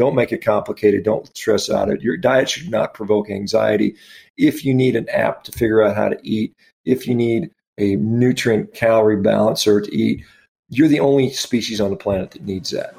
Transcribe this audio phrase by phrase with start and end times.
[0.00, 1.04] Don't make it complicated.
[1.04, 2.00] Don't stress out it.
[2.00, 3.96] Your diet should not provoke anxiety.
[4.38, 7.96] If you need an app to figure out how to eat, if you need a
[7.96, 10.24] nutrient calorie balancer to eat,
[10.70, 12.94] you're the only species on the planet that needs that.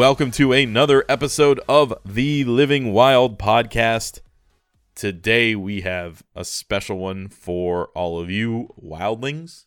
[0.00, 4.20] Welcome to another episode of the Living Wild podcast.
[4.94, 9.66] Today we have a special one for all of you wildlings.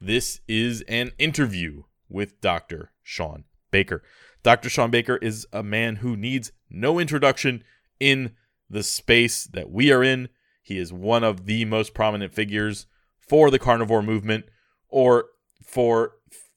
[0.00, 2.92] This is an interview with Dr.
[3.02, 4.02] Shawn Baker.
[4.42, 4.70] Dr.
[4.70, 7.62] Shawn Baker is a man who needs no introduction
[8.00, 8.32] in
[8.70, 10.30] the space that we are in.
[10.62, 12.86] He is one of the most prominent figures
[13.18, 14.46] for the carnivore movement
[14.88, 15.26] or
[15.62, 16.12] for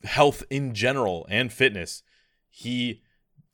[0.06, 2.04] health in general and fitness.
[2.54, 3.02] He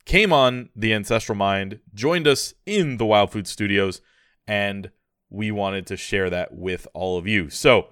[0.08, 4.00] came on the Ancestral Mind, joined us in the Wild Food Studios,
[4.46, 4.90] and
[5.28, 7.50] we wanted to share that with all of you.
[7.50, 7.88] So,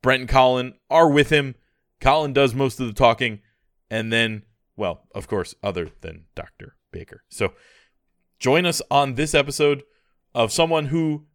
[0.00, 1.56] Brent and Colin are with him.
[2.00, 3.40] Colin does most of the talking,
[3.90, 4.44] and then,
[4.76, 6.76] well, of course, other than Dr.
[6.92, 7.24] Baker.
[7.28, 7.52] So,
[8.38, 9.82] join us on this episode
[10.32, 11.26] of someone who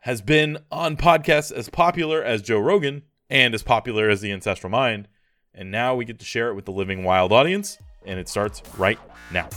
[0.00, 4.70] has been on podcasts as popular as Joe Rogan and as popular as the Ancestral
[4.70, 5.08] Mind.
[5.54, 8.62] And now we get to share it with the Living Wild audience and it starts
[8.78, 8.98] right
[9.32, 9.48] now.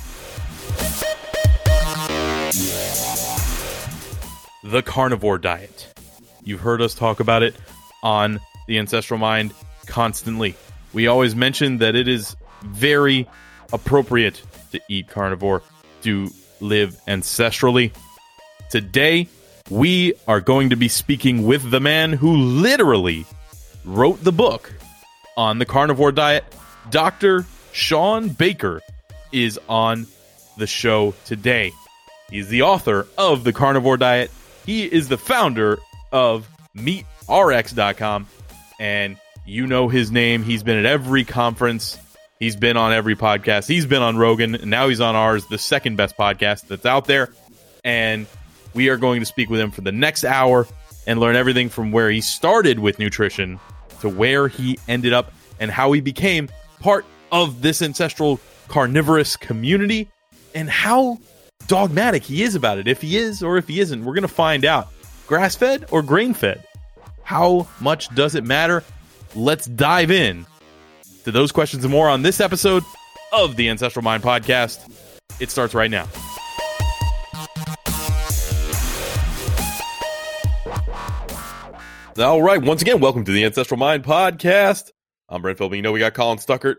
[4.63, 5.93] The carnivore diet.
[6.43, 7.55] You've heard us talk about it
[8.03, 9.53] on the Ancestral Mind
[9.85, 10.55] constantly.
[10.93, 13.27] We always mention that it is very
[13.71, 14.41] appropriate
[14.71, 15.61] to eat carnivore,
[16.01, 17.93] to live ancestrally.
[18.69, 19.27] Today,
[19.69, 23.25] we are going to be speaking with the man who literally
[23.85, 24.73] wrote the book
[25.37, 26.43] on the carnivore diet,
[26.89, 27.45] Dr.
[27.71, 28.81] Shawn Baker
[29.31, 30.07] is on
[30.57, 31.71] the show today.
[32.29, 34.31] He's the author of The Carnivore Diet.
[34.65, 35.79] He is the founder
[36.11, 38.27] of MeatRx.com.
[38.79, 40.43] And you know his name.
[40.43, 41.97] He's been at every conference.
[42.39, 43.67] He's been on every podcast.
[43.67, 44.55] He's been on Rogan.
[44.55, 47.29] And now he's on ours, the second best podcast that's out there.
[47.83, 48.27] And
[48.73, 50.67] we are going to speak with him for the next hour
[51.07, 53.59] and learn everything from where he started with nutrition
[54.01, 60.09] to where he ended up and how he became part of this ancestral carnivorous community
[60.55, 61.17] and how
[61.67, 62.87] dogmatic he is about it.
[62.87, 64.89] If he is or if he isn't, we're going to find out.
[65.27, 66.65] Grass fed or grain fed?
[67.23, 68.83] How much does it matter?
[69.35, 70.45] Let's dive in
[71.23, 72.83] to those questions and more on this episode
[73.31, 74.91] of the Ancestral Mind podcast.
[75.39, 76.07] It starts right now.
[82.17, 84.89] All right, once again, welcome to the Ancestral Mind podcast.
[85.29, 85.77] I'm Brent Philby.
[85.77, 86.77] You know, we got Colin Stuckert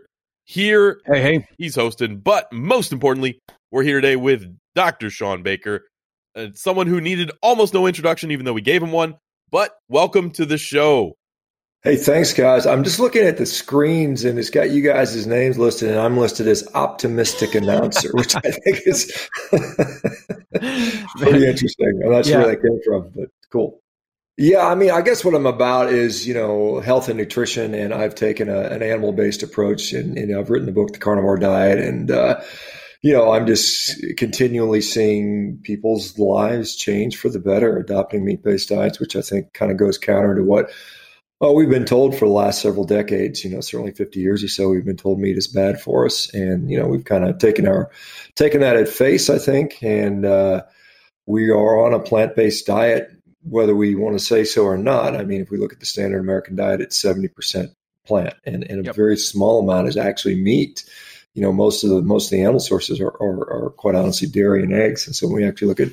[0.55, 0.99] here.
[1.05, 1.47] Hey, hey.
[1.57, 2.17] He's hosting.
[2.17, 3.39] But most importantly,
[3.71, 4.45] we're here today with
[4.75, 5.09] Dr.
[5.09, 5.87] Shawn Baker,
[6.35, 9.15] uh, someone who needed almost no introduction, even though we gave him one.
[9.49, 11.13] But welcome to the show.
[11.83, 12.65] Hey, thanks, guys.
[12.67, 16.17] I'm just looking at the screens and it's got you guys' names listed, and I'm
[16.17, 19.29] listed as optimistic announcer, which I think is
[21.17, 22.01] pretty interesting.
[22.05, 22.45] I'm not sure Yeah.
[22.45, 23.80] where that came from, but cool.
[24.41, 27.93] Yeah, I mean, I guess what I'm about is, you know, health and nutrition, and
[27.93, 31.37] I've taken a, an animal based approach, and, and I've written the book, The Carnivore
[31.37, 32.41] Diet, and, uh,
[33.03, 38.69] you know, I'm just continually seeing people's lives change for the better, adopting meat based
[38.69, 40.71] diets, which I think kind of goes counter to what
[41.39, 44.47] Oh, we've been told for the last several decades, you know, certainly 50 years or
[44.47, 46.31] so, we've been told meat is bad for us.
[46.35, 47.89] And, you know, we've kind of taken our,
[48.35, 49.81] taken that at face, I think.
[49.81, 50.61] And, uh,
[51.25, 53.09] we are on a plant based diet,
[53.43, 55.15] whether we want to say so or not.
[55.15, 57.73] I mean, if we look at the standard American diet, it's 70%
[58.05, 58.95] plant and, and a Yep.
[58.95, 60.83] very small amount is actually meat.
[61.33, 64.27] You know, most of the, most of the animal sources are, are, are quite honestly
[64.27, 65.07] dairy and eggs.
[65.07, 65.89] And so when we actually look at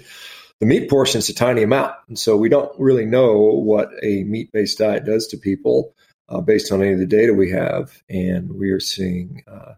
[0.60, 1.94] the meat portion it's a tiny amount.
[2.08, 5.94] And so we don't really know what a meat based diet does to people
[6.28, 8.02] uh, based on any of the data we have.
[8.08, 9.74] And we are seeing uh,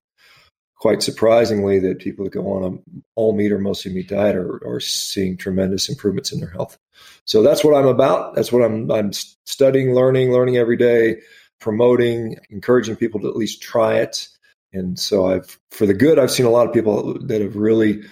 [0.81, 4.67] quite surprisingly that people that go on a all meat or mostly meat diet are,
[4.67, 6.79] are seeing tremendous improvements in their health.
[7.27, 8.35] So that's what I'm about.
[8.35, 9.13] That's what I'm, I'm
[9.45, 11.21] studying, learning, learning every day,
[11.61, 14.27] promoting, encouraging people to at least try it.
[14.73, 18.03] And so I've, for the good, I've seen a lot of people that have really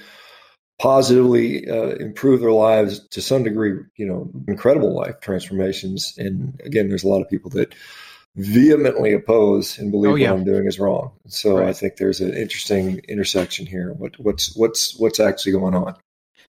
[0.79, 6.15] positively uh, their lives to some degree, you know, incredible life transformations.
[6.19, 7.75] And again, there's a lot of people that
[8.37, 10.31] vehemently oppose and believe Oh, yeah.
[10.31, 11.13] what I'm doing is wrong.
[11.27, 11.69] So Right.
[11.69, 13.93] I think there's an interesting intersection here.
[13.93, 15.97] What, what's what's what's actually going on?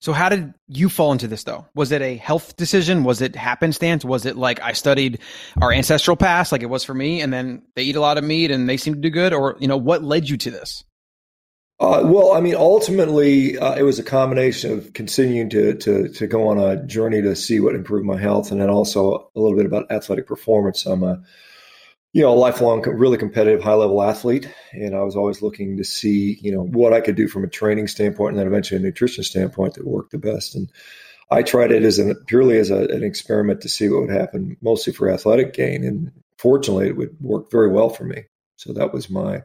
[0.02, 1.66] So how did you fall into this though?
[1.76, 3.04] Was it a health decision?
[3.04, 4.06] Was it happenstance?
[4.06, 5.20] Was it like I studied
[5.62, 8.24] our ancestral past like it was for me and then they eat a lot of
[8.24, 10.84] meat and they seem to do good or you know what led you to this?
[11.81, 16.28] Uh, well, I mean, ultimately, uh, it was a combination of continuing to, to to
[16.28, 19.56] go on a journey to see what improved my health, and then also a little
[19.56, 20.86] bit about athletic performance.
[20.86, 21.24] I'm a
[22.13, 25.83] you know a lifelong, really competitive, high level athlete, and I was always looking to
[25.83, 28.83] see you know what I could do from a training standpoint, and then eventually a
[28.83, 30.56] nutrition standpoint that worked the best.
[30.56, 30.71] And
[31.31, 34.57] I tried it as an purely as a, an experiment to see what would happen,
[34.61, 38.23] mostly for athletic gain, and fortunately, it would work very well for me.
[38.56, 39.44] So that was my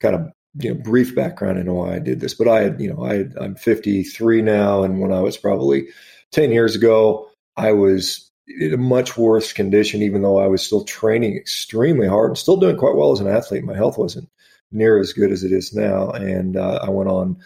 [0.00, 0.28] kind of
[0.58, 2.34] you know brief background into why I did this.
[2.34, 5.88] But I had you know I had, I'm 53 now, and when I was probably
[6.30, 10.84] 10 years ago, I was in a much worse condition, even though I was still
[10.84, 13.64] training extremely hard and still doing quite well as an athlete.
[13.64, 14.28] My health wasn't
[14.72, 17.36] near as good as it is now, and uh, I went on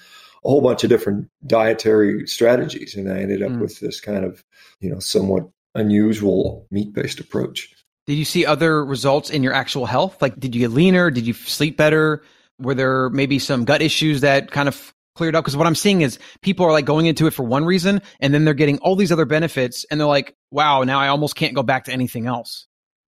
[0.44, 3.60] a whole bunch of different dietary strategies, and I ended up mm.
[3.60, 4.44] with this kind of
[4.80, 7.74] you know somewhat unusual meat based approach.
[8.06, 10.20] Did you see other results in your actual health?
[10.20, 11.10] Like, did you get leaner?
[11.10, 12.22] Did you sleep better?
[12.60, 15.44] Were there maybe some gut issues that kind of cleared up?
[15.44, 18.32] Because what I'm seeing is people are like going into it for one reason and
[18.34, 21.54] then they're getting all these other benefits and they're like, wow, now I almost can't
[21.54, 22.66] go back to anything else.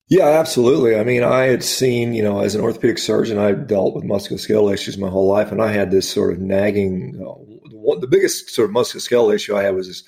[0.10, 0.98] Yeah, absolutely.
[0.98, 4.74] I mean, I had seen, you know, as an orthopedic surgeon, I've dealt with musculoskeletal
[4.74, 7.14] issues my whole life, and I had this sort of nagging.
[7.14, 10.04] You know, the biggest sort of musculoskeletal issue I had was this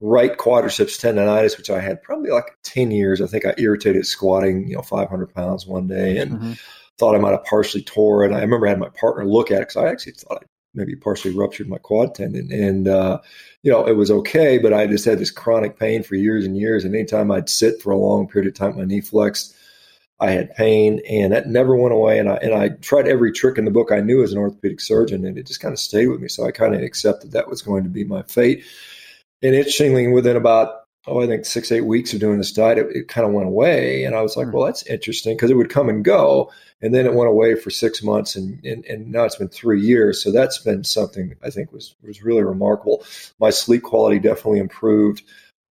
[0.00, 3.20] right quadriceps tendonitis, which I had probably like 10 years.
[3.20, 6.52] I think I irritated squatting, you know, 500 pounds one day and mm-hmm.
[6.98, 8.32] thought I might have partially tore it.
[8.32, 10.94] I remember I had my partner look at it because I actually thought I maybe
[10.94, 12.52] partially ruptured my quad tendon.
[12.52, 13.20] And, uh,
[13.62, 16.56] you know, it was okay, but I just had this chronic pain for years and
[16.56, 16.84] years.
[16.84, 19.54] And anytime I'd sit for a long period of time, my knee flexed.
[20.18, 22.18] I had pain, and that never went away.
[22.18, 24.80] And I and I tried every trick in the book I knew as an orthopedic
[24.80, 26.28] surgeon, and it just kind of stayed with me.
[26.28, 28.64] So I kind of accepted that was going to be my fate.
[29.42, 32.88] And interestingly, within about oh, I think six, eight weeks of doing this diet, it,
[32.94, 34.04] it kind of went away.
[34.04, 34.56] And I was like, mm-hmm.
[34.56, 36.52] well, that's interesting because it would come and go.
[36.82, 39.80] And then it went away for six months and, and, and now it's been three
[39.80, 40.22] years.
[40.22, 43.04] So that's been something I think was, was really remarkable.
[43.38, 45.22] My sleep quality definitely improved.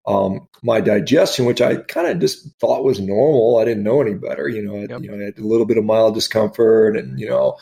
[0.08, 3.58] Um, my digestion, which I kind of just thought was normal.
[3.58, 4.48] I didn't know any better.
[4.48, 5.02] You know, I, yep.
[5.02, 7.58] you know, I had a little bit of mild discomfort and, you know,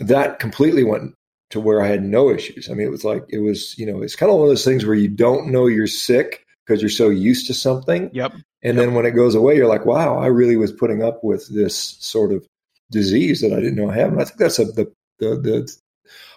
[0.00, 1.14] that completely went
[1.50, 2.68] to where I had no issues.
[2.68, 4.64] I mean, it was like, it was, you know, it's kind of one of those
[4.64, 8.10] things where you don't know you're sick because you're so used to something.
[8.12, 8.32] Yep.
[8.62, 8.76] And yep.
[8.76, 11.96] then when it goes away, you're like, wow, I really was putting up with this
[11.98, 12.46] sort of
[12.92, 14.12] disease that I didn't know I have.
[14.12, 15.76] And I think that's a, the, the, the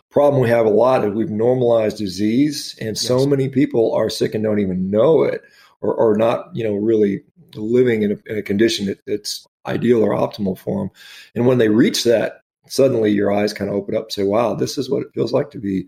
[0.09, 3.27] problem we have a lot is we've normalized disease and so yes.
[3.27, 5.43] many people are sick and don't even know it
[5.81, 7.21] or, or not, you know, really
[7.53, 10.89] living in a, in a condition that, that's ideal or optimal for them.
[11.35, 14.55] And when they reach that suddenly your eyes kind of open up and say, wow,
[14.55, 15.85] this is what it feels like to be,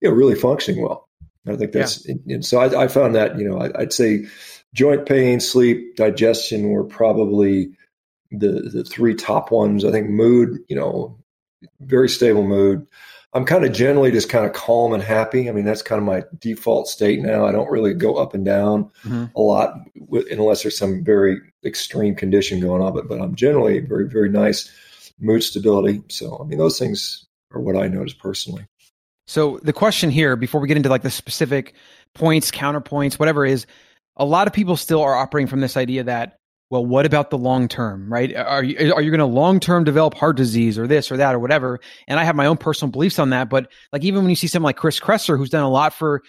[0.00, 1.08] you know, really functioning well.
[1.46, 2.14] I think that's, yeah.
[2.28, 4.26] and so I, I, found that, you know, I, would say
[4.74, 7.70] joint pain, sleep, digestion were probably
[8.30, 9.84] the, the three top ones.
[9.84, 11.18] I think mood, you know,
[11.80, 12.86] very stable mood.
[13.34, 15.48] I'm kind of generally just kind of calm and happy.
[15.48, 17.46] I mean, that's kind of my default state now.
[17.46, 19.24] I don't really go up and down mm-hmm.
[19.34, 19.74] a lot
[20.30, 24.70] unless there's some very extreme condition going on, but, but I'm generally very, very nice
[25.18, 26.02] mood stability.
[26.08, 28.66] So, I mean, those things are what I notice personally.
[29.32, 31.72] So, the question here, before we get into like the specific
[32.12, 33.64] points, counterpoints, whatever is,
[34.18, 36.38] a lot of people still are operating from this idea that,
[36.68, 38.36] well, what about the long term, right?
[38.36, 41.34] Are you, are you going to long term develop heart disease or this or that
[41.34, 41.80] or whatever?
[42.06, 43.48] And I have my own personal beliefs on that.
[43.48, 46.22] But like, even when you see someone like Chris Kresser, who's done a lot for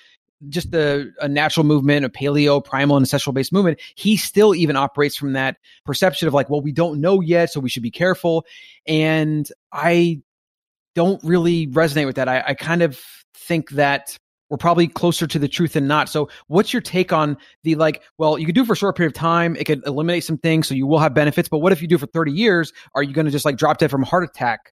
[0.48, 4.78] just a, a, natural movement, a paleo, primal, and ancestral based movement, he still even
[4.78, 7.92] operates from that perception of like, well, we don't know yet, so we should be
[7.92, 8.46] careful.
[8.88, 10.22] And I
[10.96, 12.28] don't really resonate with that.
[12.28, 13.00] I, I kind of
[13.36, 14.18] think that
[14.50, 16.10] we're probably closer to the truth than not.
[16.10, 18.04] So, what's your take on the like?
[18.18, 19.56] Well, you could do for a short period of time.
[19.56, 21.50] It could eliminate some things, so you will have benefits.
[21.50, 22.72] But what if you do for thirty years?
[22.94, 24.72] Are you going to just like drop dead from a heart attack?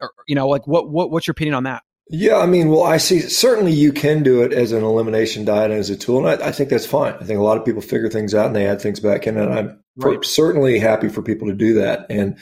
[0.00, 1.82] Or you know, like what what what's your opinion on that?
[2.08, 3.20] Yeah, I mean, well, I see.
[3.20, 6.48] Certainly, you can do it as an elimination diet and as a tool, and I,
[6.48, 7.14] I, think that's fine.
[7.14, 9.38] I think a lot of people figure things out and they add things back in,
[9.38, 10.22] and I'm right.
[10.24, 12.04] certainly happy for people to do that.
[12.10, 12.38] And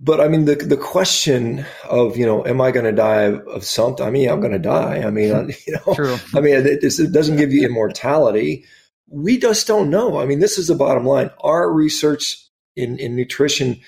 [0.00, 3.64] but I mean, the the question of you know, am I going to die of
[3.64, 4.06] something?
[4.06, 5.02] I mean, I'm going to die.
[5.02, 6.16] I mean, you know, True.
[6.34, 8.64] I mean, it, it doesn't give you immortality.
[9.08, 10.18] We just don't know.
[10.18, 11.30] I mean, this is the bottom line.
[11.40, 12.44] Our research
[12.76, 13.80] in in nutrition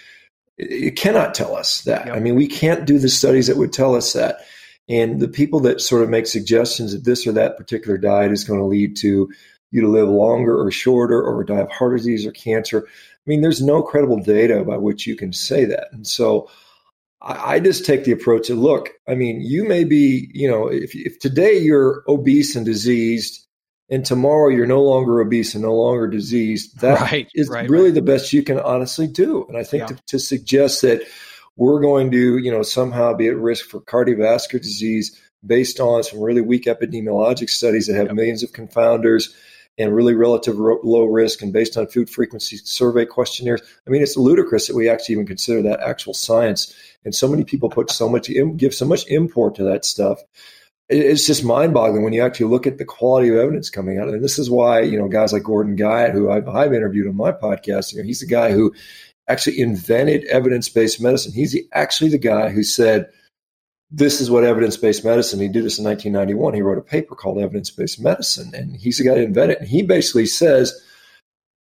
[0.60, 2.06] it cannot tell us that.
[2.06, 2.16] Yep.
[2.16, 4.40] I mean, we can't do the studies that would tell us that.
[4.88, 8.44] And the people that sort of make suggestions that this or that particular diet is
[8.44, 9.30] going to lead to
[9.70, 12.86] you to live longer or shorter or die of heart disease or cancer.
[13.30, 15.86] I mean, there's no credible data by which you can say that.
[15.92, 16.50] And so
[17.22, 20.66] I, I just take the approach of look, I mean, you may be, you know,
[20.66, 23.46] if, if today you're obese and diseased
[23.88, 27.90] and tomorrow you're no longer obese and no longer diseased, that right, is right, really
[27.90, 27.94] right.
[27.94, 29.46] the best you can honestly do.
[29.46, 29.94] And I think yeah.
[29.94, 31.02] to, to suggest that
[31.54, 36.18] we're going to, you know, somehow be at risk for cardiovascular disease based on some
[36.18, 38.16] really weak epidemiologic studies that have yep.
[38.16, 39.32] millions of confounders
[39.80, 43.62] and really relative ro- low risk and based on food frequency survey questionnaires.
[43.86, 46.74] I mean, it's ludicrous that we actually even consider that actual science.
[47.04, 50.20] And so many people put so much, give so much import to that stuff.
[50.88, 54.08] It's just mind boggling when you actually look at the quality of evidence coming out.
[54.08, 57.16] And this is why, you know, guys like Gordon Guyatt, who I've, I've interviewed on
[57.16, 58.74] my podcast, you know, he's the guy who
[59.28, 61.32] actually invented evidence based medicine.
[61.32, 63.08] He's the, actually the guy who said,
[63.90, 65.40] this is what evidence based medicine.
[65.40, 66.54] He did this in 1991.
[66.54, 69.60] He wrote a paper called Evidence Based Medicine, and he's the guy that invented it.
[69.60, 70.80] And he basically says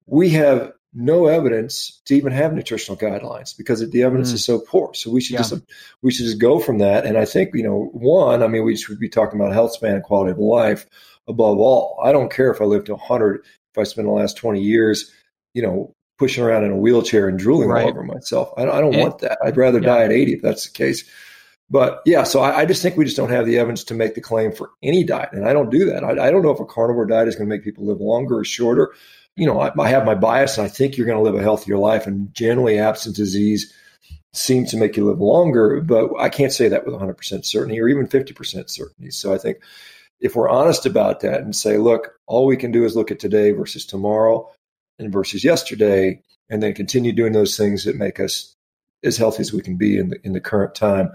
[0.06, 4.36] we have no evidence to even have nutritional guidelines because the evidence mm.
[4.36, 4.94] is so poor.
[4.94, 5.40] So we should yeah.
[5.40, 5.54] just
[6.02, 7.06] we should just go from that.
[7.06, 9.96] And I think you know, one, I mean, we should be talking about health span
[9.96, 10.86] and quality of life
[11.28, 12.00] above all.
[12.04, 15.12] I don't care if I live to 100 if I spend the last 20 years,
[15.54, 17.84] you know, pushing around in a wheelchair and drooling right.
[17.84, 18.52] all over myself.
[18.58, 19.38] I don't, I don't and, want that.
[19.44, 19.88] I'd rather yeah.
[19.88, 21.10] die at 80 if that's the case.
[21.70, 24.16] But yeah, so I, I, just think we just don't have the evidence to make
[24.16, 25.34] the claim for any diet.
[25.34, 26.04] And I don't do that.
[26.04, 28.40] I, I don't know if a carnivore diet is going to make people live longer
[28.40, 28.94] or shorter.
[29.36, 31.44] You know, I, I have my bias and I think you're going to live a
[31.44, 32.08] healthier life.
[32.08, 33.72] And generally, absent disease
[34.34, 35.80] seems to make you live longer.
[35.82, 39.12] But I can't say that with 100% certainty or even 50% certainty.
[39.12, 39.58] So I think
[40.20, 43.20] if we're honest about that and say, look, all we can do is look at
[43.20, 44.50] today versus tomorrow
[44.98, 48.56] and versus yesterday, and then continue doing those things that make us
[49.04, 51.12] as healthy as we can be in the in the current time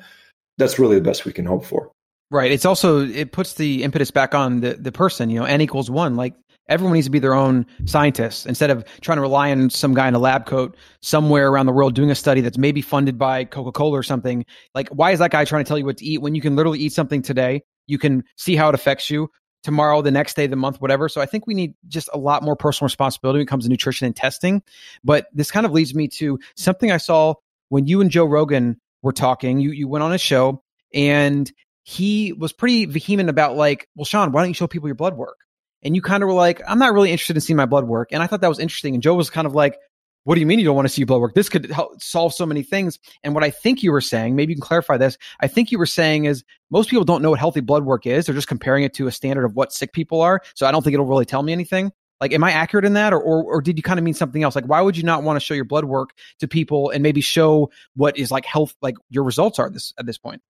[0.58, 1.90] that's really the best we can hope for.
[2.30, 2.50] Right.
[2.50, 5.30] It's also it puts the impetus back on the the person.
[5.30, 6.16] You know, n equals one.
[6.16, 6.34] Like
[6.68, 10.08] everyone needs to be their own scientist instead of trying to rely on some guy
[10.08, 13.44] in a lab coat somewhere around the world doing a study that's maybe funded by
[13.44, 14.44] Coca Cola or something.
[14.74, 16.56] Like, why is that guy trying to tell you what to eat when you can
[16.56, 17.62] literally eat something today?
[17.86, 19.30] You can see how it affects you
[19.62, 21.08] tomorrow, the next day, the month, whatever.
[21.08, 23.70] So I think we need just a lot more personal responsibility when it comes to
[23.70, 24.62] nutrition and testing.
[25.02, 27.34] But this kind of leads me to something I saw
[27.68, 29.60] when you and Joe Rogan were talking.
[29.60, 31.50] You you went on a show and
[31.84, 35.16] he was pretty vehement about like, well, Shawn, why don't you show people your blood
[35.16, 35.36] work?
[35.82, 38.08] And you kind of were like, I'm not really interested in seeing my blood work.
[38.10, 38.94] And I thought that was interesting.
[38.94, 39.76] And Joe was kind of like,
[40.24, 41.34] what do you mean you don't want to see your blood work?
[41.34, 42.98] This could help solve so many things.
[43.22, 45.18] And what I think you were saying, maybe you can clarify this.
[45.40, 48.24] I think you were saying is most people don't know what healthy blood work is.
[48.24, 50.40] They're just comparing it to a standard of what sick people are.
[50.54, 51.92] So I don't think it'll really tell me anything.
[52.24, 54.42] Like, am I accurate in that, or, or or did you kind of mean something
[54.42, 54.54] else?
[54.54, 57.20] Like, why would you not want to show your blood work to people and maybe
[57.20, 60.40] show what is like health, like your results are this at this point?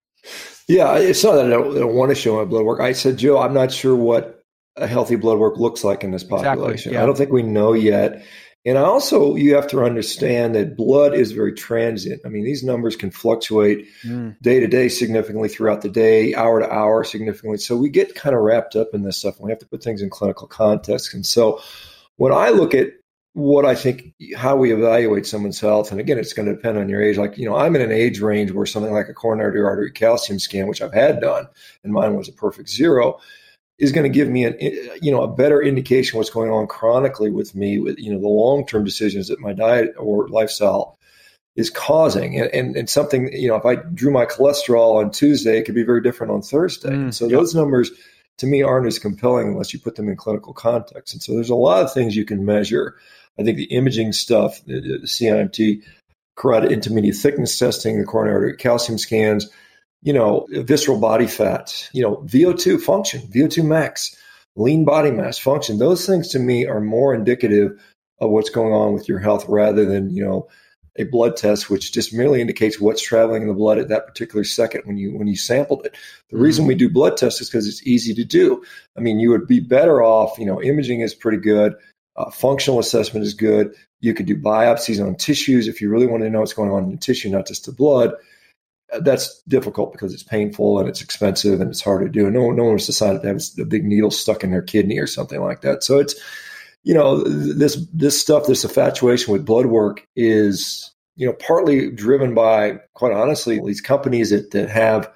[0.69, 2.79] Yeah, it's not that I don't, I don't, want to show my blood work.
[2.79, 4.41] I said, Joe, I'm not sure what
[4.77, 6.71] a healthy blood work looks like in this population.
[6.71, 7.03] Exactly, yeah.
[7.03, 8.23] I don't think we know yet.
[8.65, 12.21] And I also, you have to understand that blood is very transient.
[12.25, 14.35] I mean, these numbers can fluctuate mm.
[14.41, 17.59] day to day significantly throughout the day, hour to hour significantly.
[17.59, 19.37] So we get kind of wrapped up in this stuff.
[19.37, 21.13] And we have to put things in clinical context.
[21.13, 21.61] And so
[22.17, 22.87] when I look at
[23.33, 26.89] what I think, how we evaluate someone's health, and again, it's going to depend on
[26.89, 27.17] your age.
[27.17, 30.39] Like, you know, I'm in an age range where something like a coronary artery calcium
[30.39, 31.45] scan, which I've had done,
[31.83, 33.19] and mine was a perfect zero
[33.77, 34.57] is going to give me an
[35.01, 38.27] you know a better indication what's going on chronically with me with you know the
[38.27, 40.97] long term decisions that my diet or lifestyle
[41.55, 42.39] is causing.
[42.39, 45.75] And, and, and something you know if I drew my cholesterol on Tuesday it could
[45.75, 46.89] be very different on Thursday.
[46.89, 47.91] Mm, so those numbers
[48.37, 51.13] to me aren't as compelling unless you put them in clinical context.
[51.13, 52.95] And so there's a lot of things you can measure.
[53.39, 55.83] I think the imaging stuff the, the CIMT
[56.37, 59.49] carotid intermediate thickness testing the coronary artery calcium scans
[60.05, 64.15] you know, visceral body fat, you know, VO2 function, VO2 max,
[64.55, 65.79] lean body mass function.
[65.79, 67.71] Those things to me are more indicative
[68.19, 70.47] of what's going on with your health rather than, you know,
[70.97, 74.43] a blood test which just merely indicates what's traveling in the blood at that particular
[74.43, 75.93] second when you when you sampled it.
[76.29, 76.45] The mm-hmm.
[76.45, 78.63] reason we do blood tests is because it's easy to do.
[78.95, 81.73] I mean, you would be better off, you know, imaging is pretty good.
[82.15, 83.75] Uh, functional assessment is good.
[84.01, 86.83] You could do biopsies on tissues if you really want to know what's going on
[86.83, 88.13] in the tissue, not just the blood
[89.01, 92.25] that's difficult because it's painful and it's expensive and it's hard to do.
[92.25, 94.99] And no, no one was decided to have a big needle stuck in their kidney
[94.99, 95.83] or something like that.
[95.83, 96.15] So it's,
[96.83, 102.35] you know, this this stuff, this infatuation with blood work is, you know, partly driven
[102.35, 105.11] by, quite honestly, these companies that, that have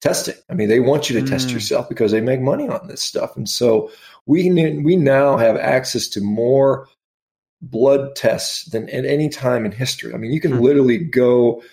[0.00, 0.36] testing.
[0.48, 1.28] I mean, they want you to mm.
[1.28, 3.36] test yourself because they make money on this stuff.
[3.36, 3.90] And so
[4.26, 6.88] we we now have access to more
[7.60, 10.14] blood tests than at any time in history.
[10.14, 10.60] I mean, you can mm.
[10.60, 11.64] literally go uh,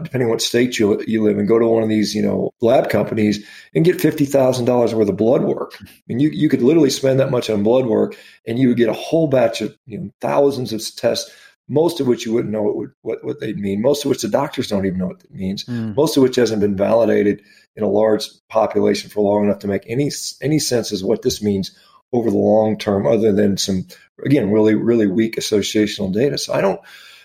[0.00, 2.50] depending on what state you, you live in, go to one of these, you know,
[2.60, 5.76] lab companies and get $50,000 worth of blood work.
[5.80, 8.76] I mean, you, you could literally spend that much on blood work and you would
[8.76, 11.30] get a whole batch of, you know, thousands of tests,
[11.68, 14.22] most of which you wouldn't know what, would, what, what they'd mean, most of which
[14.22, 15.96] the doctors don't even know what it means, mm.
[15.96, 17.42] most of which hasn't been validated
[17.76, 20.10] in a large population for long enough to make any,
[20.42, 21.76] any sense as what this means
[22.12, 23.86] over the long term, other than some,
[24.24, 26.38] again, really, really weak associational data.
[26.38, 26.80] So I don't,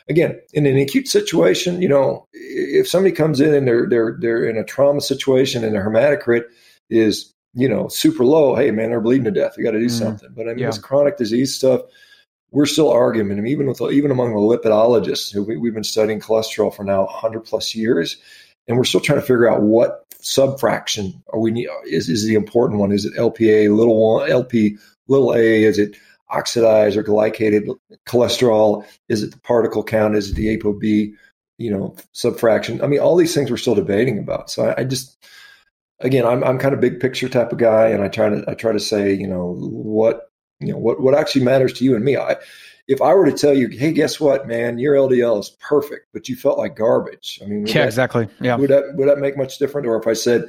[0.09, 4.49] again, in an acute situation, you know, if somebody comes in and they're they're they're
[4.49, 6.43] in a trauma situation and their hematocrit
[6.89, 9.55] is you know super low, hey man, they're bleeding to death.
[9.57, 10.29] You got to do mm, something.
[10.35, 10.67] But I mean, yeah.
[10.67, 11.81] this chronic disease stuff,
[12.51, 16.19] we're still arguing, and even with even among the lipidologists who we, we've been studying
[16.19, 18.17] cholesterol for now 100 plus years,
[18.67, 22.35] and we're still trying to figure out what subfraction are we need is is the
[22.35, 22.91] important one.
[22.91, 25.63] Is it LPA little one, LP little a?
[25.63, 25.95] Is it
[26.29, 27.67] oxidized or glycated
[28.07, 28.85] cholesterol?
[29.07, 30.15] Is it the particle count?
[30.15, 31.13] Is it the ApoB,
[31.57, 32.83] you know, subfraction?
[32.83, 34.49] I mean, all these things we're still debating about.
[34.49, 35.17] So I, I just,
[35.99, 38.53] again, I'm I'm kind of big picture type of guy, and I try to I
[38.53, 42.03] try to say, you know, what you know what what actually matters to you and
[42.03, 42.17] me.
[42.17, 42.37] I
[42.89, 46.27] if I were to tell you, hey, guess what, man, your LDL is perfect, but
[46.27, 47.39] you felt like garbage.
[47.41, 48.27] I mean, yeah, that, exactly.
[48.41, 49.87] Yeah, would that would that make much different?
[49.87, 50.45] Or if I said,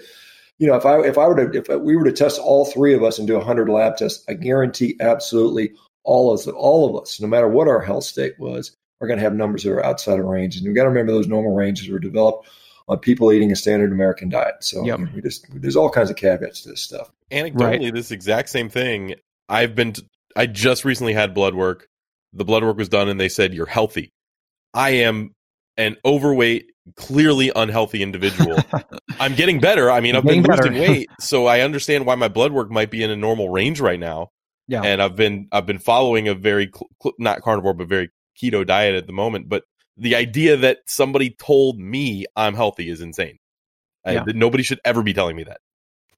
[0.61, 2.93] you know, if I if I were to if we were to test all three
[2.95, 5.73] of us and do hundred lab tests, I guarantee absolutely
[6.05, 9.19] all of us, all of us, no matter what our health state was, are going
[9.19, 10.59] to have numbers that are outside of range.
[10.59, 12.47] And we've got to remember those normal ranges were developed
[12.89, 14.57] on people eating a standard American diet.
[14.61, 15.01] So yep.
[15.15, 17.11] we just there's all kinds of caveats to this stuff.
[17.31, 17.95] Anecdotally, right.
[17.95, 19.15] this exact same thing.
[19.49, 21.87] I've been t- I just recently had blood work.
[22.35, 24.11] The blood work was done, and they said you're healthy.
[24.75, 25.33] I am
[25.81, 28.59] an overweight, clearly unhealthy individual.
[29.19, 29.91] I'm getting better.
[29.91, 33.03] I mean, I've been losing weight, so I understand why my blood work might be
[33.03, 34.29] in a normal range right now.
[34.69, 34.83] Yeah.
[34.83, 38.11] And I've been I've been following a very cl- not carnivore but very
[38.41, 39.65] keto diet at the moment, but
[39.97, 43.39] the idea that somebody told me I'm healthy is insane.
[44.07, 44.25] Yeah.
[44.27, 45.61] I, nobody should ever be telling me that.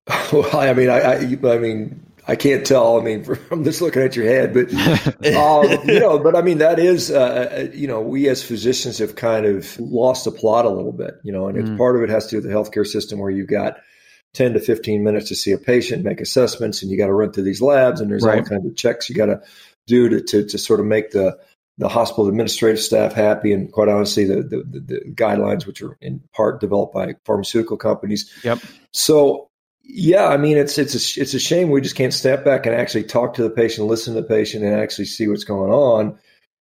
[0.33, 2.99] Well, I mean, I, I, I mean, I can't tell.
[2.99, 4.73] I mean, from just looking at your head, but
[5.35, 8.99] um, you know, but I mean, that is, uh, uh, you know, we as physicians
[8.99, 11.79] have kind of lost the plot a little bit, you know, and mm.
[11.79, 13.79] part of it has to do with the healthcare system where you've got
[14.35, 17.33] 10 to 15 minutes to see a patient, make assessments, and you got to run
[17.33, 18.39] through these labs, and there's right.
[18.39, 19.43] all kinds of checks you got to
[19.87, 21.39] do to, to, to sort of make the
[21.79, 26.23] the hospital administrative staff happy, and quite honestly, the, the, the guidelines, which are in
[26.35, 28.31] part developed by pharmaceutical companies.
[28.45, 28.59] Yep.
[28.93, 29.49] So
[29.85, 32.75] yeah, I mean, it's it's a, it's a shame we just can't step back and
[32.75, 36.19] actually talk to the patient, listen to the patient, and actually see what's going on.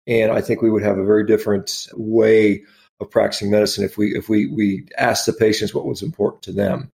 [0.05, 2.63] And I think we would have a very different way
[2.99, 6.51] of practicing medicine if we if we we asked the patients what was important to
[6.51, 6.91] them.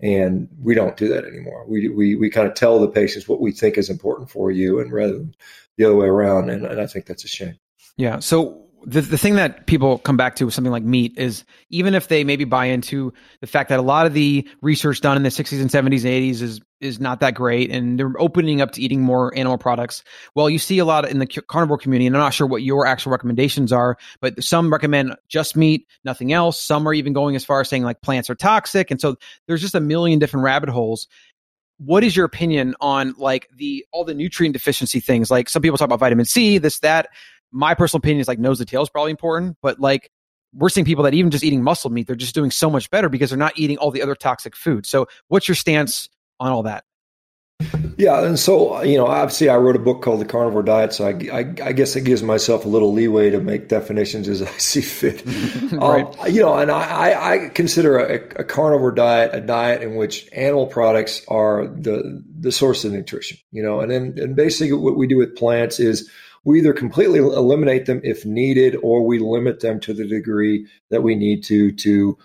[0.00, 1.64] And we don't do that anymore.
[1.68, 4.78] We we we kind of tell the patients what we think is important for you,
[4.80, 5.34] and rather than
[5.78, 6.50] the other way around.
[6.50, 7.58] And, and I think that's a shame.
[7.96, 8.18] Yeah.
[8.18, 11.94] So the, the thing that people come back to with something like meat is even
[11.94, 15.22] if they maybe buy into the fact that a lot of the research done in
[15.22, 18.72] the 60s and 70s and 80s is is not that great and they're opening up
[18.72, 20.02] to eating more animal products
[20.34, 22.86] well you see a lot in the carnivore community and i'm not sure what your
[22.86, 26.60] actual recommendations are but some recommend just meat nothing else.
[26.62, 28.90] Some are even going as far as saying like plants are toxic.
[28.90, 29.16] And so
[29.46, 31.08] there's just a million different rabbit holes.
[31.78, 35.30] What is your opinion on like the all the nutrient deficiency things?
[35.30, 37.08] Like some people talk about vitamin c this that
[37.52, 40.10] my personal opinion is like nose to tail is probably important, but like
[40.54, 43.08] we're seeing people that even just eating muscle meat, they're just doing so much better
[43.08, 44.86] because they're not eating all the other toxic food.
[44.86, 46.08] So, what's your stance
[46.40, 46.84] on all that?
[47.96, 51.06] Yeah, and so you know, obviously, I wrote a book called The Carnivore Diet, so
[51.06, 54.46] I, I, I guess it gives myself a little leeway to make definitions as I
[54.58, 55.22] see fit.
[55.72, 56.04] right.
[56.18, 60.28] Um, you know, and I, I consider a, a, carnivore diet a diet in which
[60.32, 63.38] animal products are the the source of nutrition.
[63.52, 66.10] You know, and then and basically what we do with plants is
[66.44, 71.02] we either completely eliminate them if needed or we limit them to the degree that
[71.02, 72.16] we need to to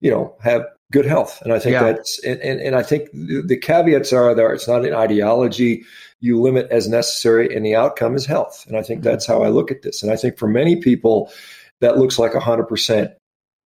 [0.00, 1.82] you know have good health and i think yeah.
[1.82, 5.84] that's and, and, and, i think the caveats are there it's not an ideology
[6.20, 9.10] you limit as necessary and the outcome is health and i think mm-hmm.
[9.10, 11.30] that's how i look at this and i think for many people
[11.80, 13.14] that looks like a 100%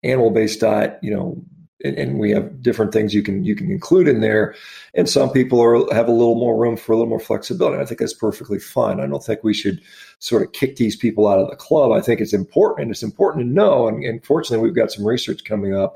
[0.03, 1.41] animal based diet you know
[1.83, 4.55] and, we have different things you can you can include in there.
[4.93, 7.81] And some people are have a little more room for a little more flexibility.
[7.81, 8.99] I think that's perfectly fine.
[8.99, 9.81] I don't think we should
[10.19, 11.91] sort of kick these people out of the club.
[11.91, 13.87] I think it's important, and it's important to know.
[13.87, 15.95] And, and fortunately, we've got some research coming up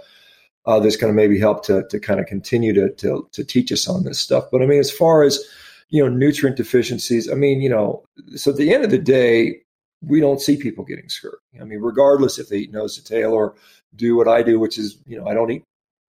[0.65, 3.71] uh, that's going to maybe help to to kind of continue to, to to teach
[3.71, 4.45] us on this stuff.
[4.51, 5.43] But I mean, as far as
[5.89, 7.31] you know, nutrient deficiencies.
[7.31, 8.03] I mean, you know,
[8.35, 9.61] so at the end of the day,
[10.01, 11.37] we don't see people getting scurvy.
[11.59, 13.55] I mean, regardless if they eat nose to tail or
[13.95, 15.63] do what I do, which is, you know, I don't eat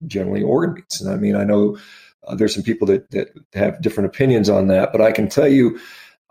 [0.06, 1.02] generally organ meats.
[1.02, 1.78] And I mean, I know
[2.28, 5.48] uh, there's some people that, that have different opinions on that, but I can tell
[5.48, 5.80] you,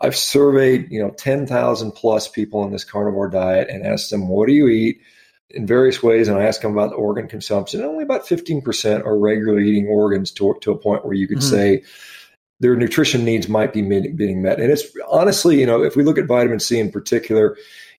[0.01, 4.47] I've surveyed, you know, 10,000 plus people on this carnivore diet and asked them, what
[4.47, 5.01] do you eat
[5.51, 6.29] in various ways?
[6.29, 7.81] And I ask them about organ consumption.
[7.81, 11.39] And only about 15% are regularly eating organs to, to a point where you could
[11.39, 11.51] mm-hmm.
[11.51, 11.83] say
[12.61, 14.61] their nutrition needs might be being met.
[14.61, 17.57] And it's honestly, you know, if we look at vitamin C in particular,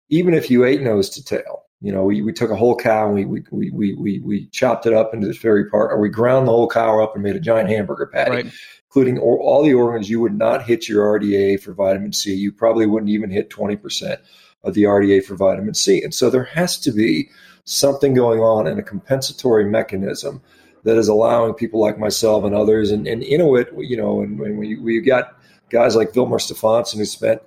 [0.10, 3.06] even if you ate nose to tail, you know, we, we took a whole cow
[3.08, 6.10] and we, we, we, we, we chopped it up into this very part, or we
[6.10, 8.54] ground the whole cow up and made a giant hamburger patty, right.
[8.88, 10.10] including all, all the organs.
[10.10, 12.34] You would not hit your RDA for vitamin C.
[12.34, 14.18] You probably wouldn't even hit 20%.
[14.64, 16.04] of the RDA for vitamin C.
[16.04, 17.30] And so there has to be
[17.66, 20.42] something going on in a compensatory mechanism
[20.84, 24.58] that is allowing people like myself and others and, and Inuit, you know, and when
[24.58, 25.38] we, we got
[25.70, 27.42] guys like Vilhjalmur Stefansson who spent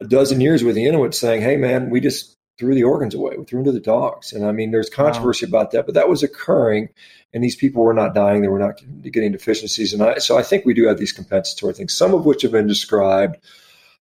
[0.00, 3.36] a dozen years with the Inuit saying, hey, man, we just threw the organs away.
[3.36, 4.32] We threw them to the dogs.
[4.32, 5.60] And I mean, there's controversy wow.
[5.60, 6.88] about that, but that was occurring.
[7.32, 8.42] And these people were not dying.
[8.42, 9.92] They were not getting deficiencies.
[9.92, 12.52] And I, so I think we do have these compensatory things, some of which have
[12.52, 13.36] been described,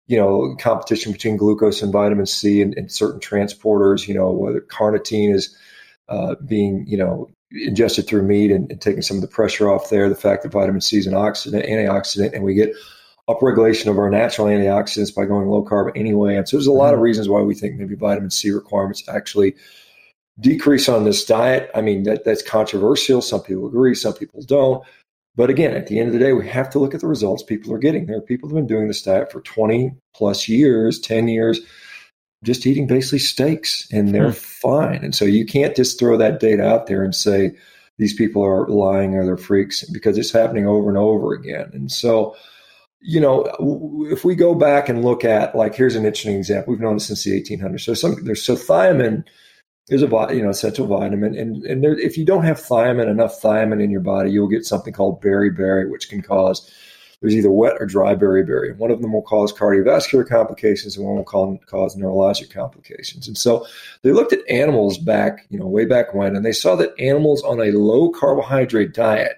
[0.07, 4.63] you know, competition between glucose and vitamin C and, and certain transporters, you know, whether
[4.63, 5.55] carnitine is
[6.09, 9.91] uh, being, you know, ingested through meat and, and, taking some of the pressure off
[9.91, 10.09] there.
[10.09, 12.73] The fact that vitamin C is an oxidant, antioxidant, and we get
[13.29, 16.37] upregulation of our natural antioxidants by going low carb anyway.
[16.37, 17.05] And so there's a lot of mm-hmm.
[17.05, 19.55] reasons why we think maybe vitamin C requirements actually
[20.41, 21.71] decrease on this diet.
[21.75, 23.21] I mean, that, that's controversial.
[23.21, 24.83] Some people agree, some people don't.
[25.37, 27.45] But again, at the end of the day, we have to look at the results
[27.45, 28.07] people are getting.
[28.07, 31.61] There are people who have been doing this diet for 20 plus years, 10 years,
[32.43, 34.33] just eating basically steaks, and they're hmm.
[34.33, 35.05] fine.
[35.05, 37.53] And so you can't just throw that data out there and say
[37.99, 41.71] these people are lying or they're freaks because it's happening over and over again.
[41.73, 42.35] And so,
[43.01, 43.45] you know,
[44.11, 46.73] if we go back and look at like here's an interesting example.
[46.73, 47.81] We've known this since the 1800s.
[47.81, 49.25] So some there's so thiamine
[49.89, 53.41] is a you know essential vitamin, and and there, if you don't have thiamine enough
[53.41, 56.71] thiamine in your body, you'll get something called beriberi, which can cause
[57.21, 58.77] there's either wet or dry beriberi.
[58.77, 63.27] One of them will cause cardiovascular complications, and one will cause, cause neurologic complications.
[63.27, 63.67] And so
[64.03, 67.43] they looked at animals back, you know, way back when, and they saw that animals
[67.43, 69.37] on a low carbohydrate diet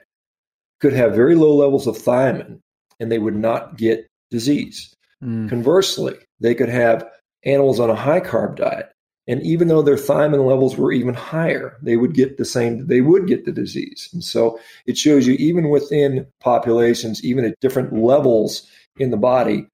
[0.81, 2.61] could have very low levels of thiamine
[3.01, 4.95] and they would not get disease.
[5.23, 5.49] Mm.
[5.49, 7.05] Conversely, they could have
[7.45, 8.93] animals on a high carb diet.
[9.27, 13.01] And even though their thiamine levels were even higher, they would get the same, they
[13.01, 14.09] would get the disease.
[14.13, 19.69] And so it shows you, even within populations, even at different levels in the body,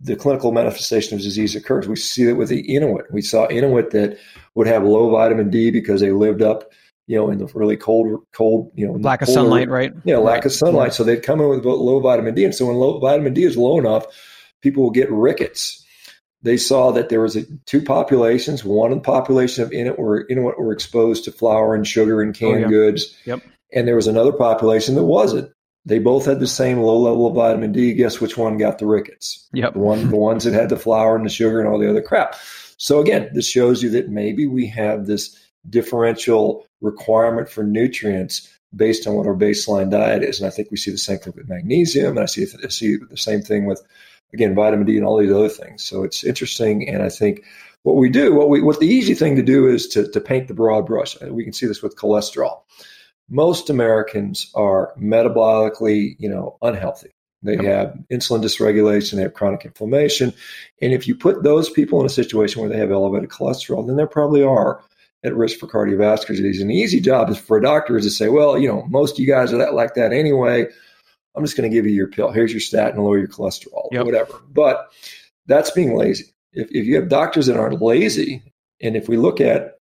[0.00, 1.86] the clinical manifestation of disease occurs.
[1.86, 3.12] We see it with the Inuit.
[3.12, 4.18] We saw Inuit that
[4.54, 6.70] would have low vitamin D because they lived up
[7.06, 9.92] you know, in the really cold, cold, you know, lack of sunlight, right?
[10.04, 10.46] Yeah, lack right.
[10.46, 10.88] of sunlight.
[10.88, 10.92] Yeah.
[10.92, 13.56] So they'd come in with low vitamin D, and so when low vitamin D is
[13.56, 14.06] low enough,
[14.62, 15.84] people will get rickets.
[16.42, 18.64] They saw that there was a, two populations.
[18.64, 22.58] One population of Inuit were Inuit were exposed to flour and sugar and canned oh,
[22.58, 22.68] yeah.
[22.68, 23.16] goods.
[23.24, 23.42] Yep.
[23.72, 25.50] And there was another population that wasn't.
[25.86, 27.92] They both had the same low level of vitamin D.
[27.92, 29.48] Guess which one got the rickets?
[29.52, 29.74] Yep.
[29.74, 32.02] The one, the ones that had the flour and the sugar and all the other
[32.02, 32.36] crap.
[32.76, 39.06] So again, this shows you that maybe we have this differential requirement for nutrients based
[39.06, 40.40] on what our baseline diet is.
[40.40, 42.96] And I think we see the same thing with magnesium, and I see, I see
[42.96, 43.82] the same thing with,
[44.32, 45.84] again, vitamin D and all these other things.
[45.84, 46.88] So it's interesting.
[46.88, 47.44] And I think
[47.82, 50.48] what we do, what we, what the easy thing to do is to, to paint
[50.48, 51.20] the broad brush.
[51.20, 52.62] We can see this with cholesterol.
[53.30, 57.10] Most Americans are metabolically, you know, unhealthy.
[57.42, 60.32] They have insulin dysregulation, they have chronic inflammation.
[60.80, 63.96] And if you put those people in a situation where they have elevated cholesterol, then
[63.96, 64.82] there probably are
[65.24, 66.60] at risk for cardiovascular disease.
[66.60, 69.14] And the easy job is for a doctor is to say, well, you know, most
[69.14, 70.66] of you guys are that like that anyway.
[71.34, 72.30] I'm just going to give you your pill.
[72.30, 74.04] Here's your statin, lower your cholesterol, yep.
[74.04, 74.40] whatever.
[74.52, 74.92] But
[75.46, 76.26] that's being lazy.
[76.52, 78.42] If, if you have doctors that aren't lazy,
[78.80, 79.78] and if we look at,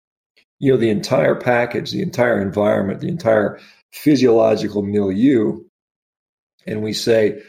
[0.60, 3.60] you know, the entire package, the entire environment, the entire
[3.92, 5.60] physiological milieu,
[6.68, 7.42] and we say,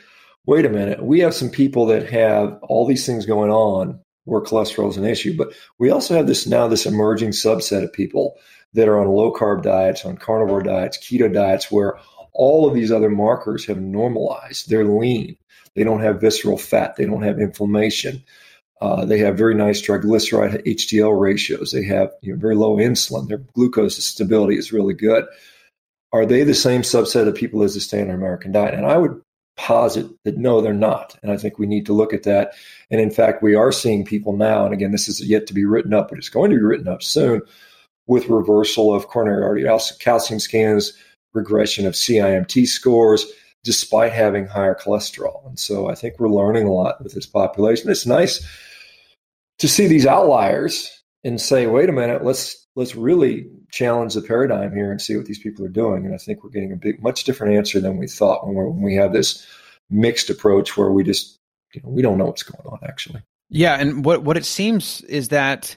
[0.46, 4.40] wait a minute, we have some people that have all these things going on where
[4.40, 5.36] cholesterol is an issue.
[5.36, 8.36] But we also have this now this emerging subset of people
[8.74, 11.98] that are on low carb diets, on carnivore diets, keto diets, where
[12.32, 14.68] all of these other markers have normalized.
[14.68, 15.36] They're lean.
[15.74, 16.96] They don't have visceral fat.
[16.96, 18.22] They don't have inflammation.
[18.80, 21.70] Uh, they have very nice triglyceride HDL ratios.
[21.70, 23.28] They have you know, very low insulin.
[23.28, 25.24] Their glucose stability is really good.
[26.12, 28.74] Are they the same subset of people as the standard American diet?
[28.74, 29.22] And I would
[29.56, 31.18] posit that no, they're not.
[31.22, 32.52] And I think we need to look at that.
[32.90, 35.64] And in fact, we are seeing people now, and again, this is yet to be
[35.64, 37.42] written up, but it's going to be written up soon
[38.06, 40.92] with reversal of coronary artery calcium scans,
[41.34, 43.26] regression of CIMT scores,
[43.64, 45.46] despite having higher cholesterol.
[45.46, 47.90] And so I think we're learning a lot with this population.
[47.90, 48.44] It's nice
[49.58, 54.72] to see these outliers and say, wait a minute, let's let's really challenge the paradigm
[54.74, 56.04] here and see what these people are doing.
[56.04, 58.82] And I think we're getting a big, much different answer than we thought when, when
[58.82, 59.44] we have this
[59.90, 61.38] mixed approach where we just,
[61.74, 63.22] you know, we don't know what's going on actually.
[63.48, 65.76] Yeah, and what what it seems is that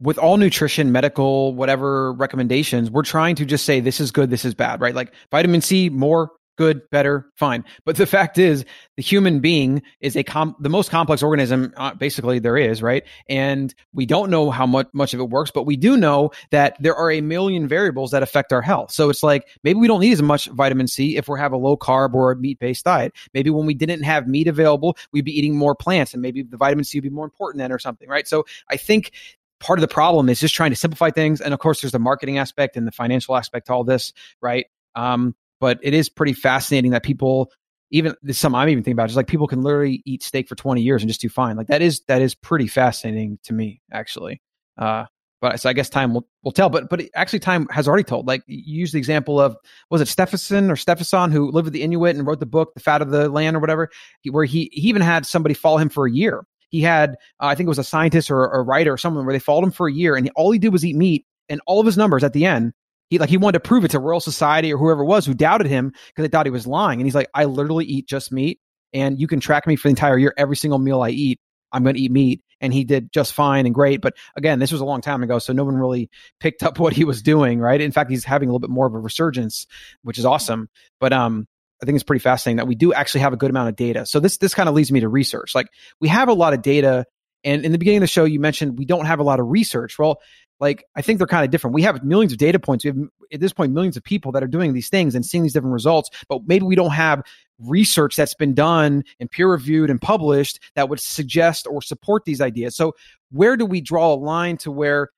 [0.00, 4.44] with all nutrition, medical, whatever recommendations, we're trying to just say this is good, this
[4.44, 4.94] is bad, right?
[4.94, 7.64] Like vitamin C, more good, better, fine.
[7.84, 8.64] But the fact is,
[8.96, 13.04] the human being is a com- the most complex organism uh, basically there is, right?
[13.28, 16.76] And we don't know how much much of it works, but we do know that
[16.80, 18.90] there are a million variables that affect our health.
[18.92, 21.56] So it's like maybe we don't need as much vitamin C if we have a
[21.56, 23.12] low carb or a meat based diet.
[23.34, 26.56] Maybe when we didn't have meat available, we'd be eating more plants, and maybe the
[26.56, 28.26] vitamin C would be more important then, or something, right?
[28.26, 29.12] So I think
[29.60, 31.40] part of the problem is just trying to simplify things.
[31.40, 34.66] And of course, there's the marketing aspect and the financial aspect to all this, right?
[34.94, 37.50] Um, but it is pretty fascinating that people
[37.90, 40.56] even this some I'm even thinking about is like people can literally eat steak for
[40.56, 41.56] 20 years and just do fine.
[41.56, 44.42] Like that is that is pretty fascinating to me actually.
[44.76, 45.04] Uh,
[45.40, 46.70] but so I guess time will, will tell.
[46.70, 48.26] But but actually, time has already told.
[48.26, 49.56] Like you use the example of
[49.90, 52.80] was it Stephenson or Stephenson who lived with the Inuit and wrote the book "The
[52.80, 53.90] Fat of the Land" or whatever,
[54.22, 56.46] he, where he he even had somebody follow him for a year.
[56.70, 59.34] He had uh, I think it was a scientist or a writer or someone where
[59.34, 61.80] they followed him for a year, and all he did was eat meat, and all
[61.80, 62.72] of his numbers at the end
[63.08, 65.34] he like he wanted to prove it to Royal Society or whoever it was who
[65.34, 67.00] doubted him because they thought he was lying.
[67.00, 68.60] And he's like, I literally eat just meat,
[68.92, 70.34] and you can track me for the entire year.
[70.36, 71.40] Every single meal I eat,
[71.72, 72.42] I'm going to eat meat.
[72.58, 74.00] And he did just fine and great.
[74.00, 76.08] But again, this was a long time ago, so no one really
[76.40, 77.60] picked up what he was doing.
[77.60, 77.80] Right?
[77.80, 79.66] In fact, he's having a little bit more of a resurgence,
[80.02, 80.68] which is awesome.
[80.98, 81.46] But um,
[81.82, 84.06] I think it's pretty fascinating that we do actually have a good amount of data.
[84.06, 85.54] So this this kind of leads me to research.
[85.54, 85.68] Like
[86.00, 87.04] we have a lot of data.
[87.44, 89.46] And in the beginning of the show, you mentioned we don't have a lot of
[89.46, 89.98] research.
[89.98, 90.18] Well,
[90.60, 91.74] like I think they're kind of different.
[91.74, 92.84] We have millions of data points.
[92.84, 92.98] We have
[93.32, 95.74] at this point millions of people that are doing these things and seeing these different
[95.74, 97.22] results, but maybe we don't have
[97.58, 102.40] research that's been done and peer reviewed and published that would suggest or support these
[102.40, 102.76] ideas.
[102.76, 102.94] So
[103.30, 105.10] where do we draw a line to where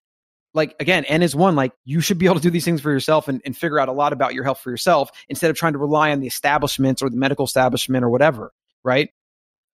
[0.55, 2.91] like again, N is one, like you should be able to do these things for
[2.91, 5.75] yourself and, and figure out a lot about your health for yourself instead of trying
[5.75, 8.53] to rely on the establishments or the medical establishment or whatever.
[8.85, 9.11] Right.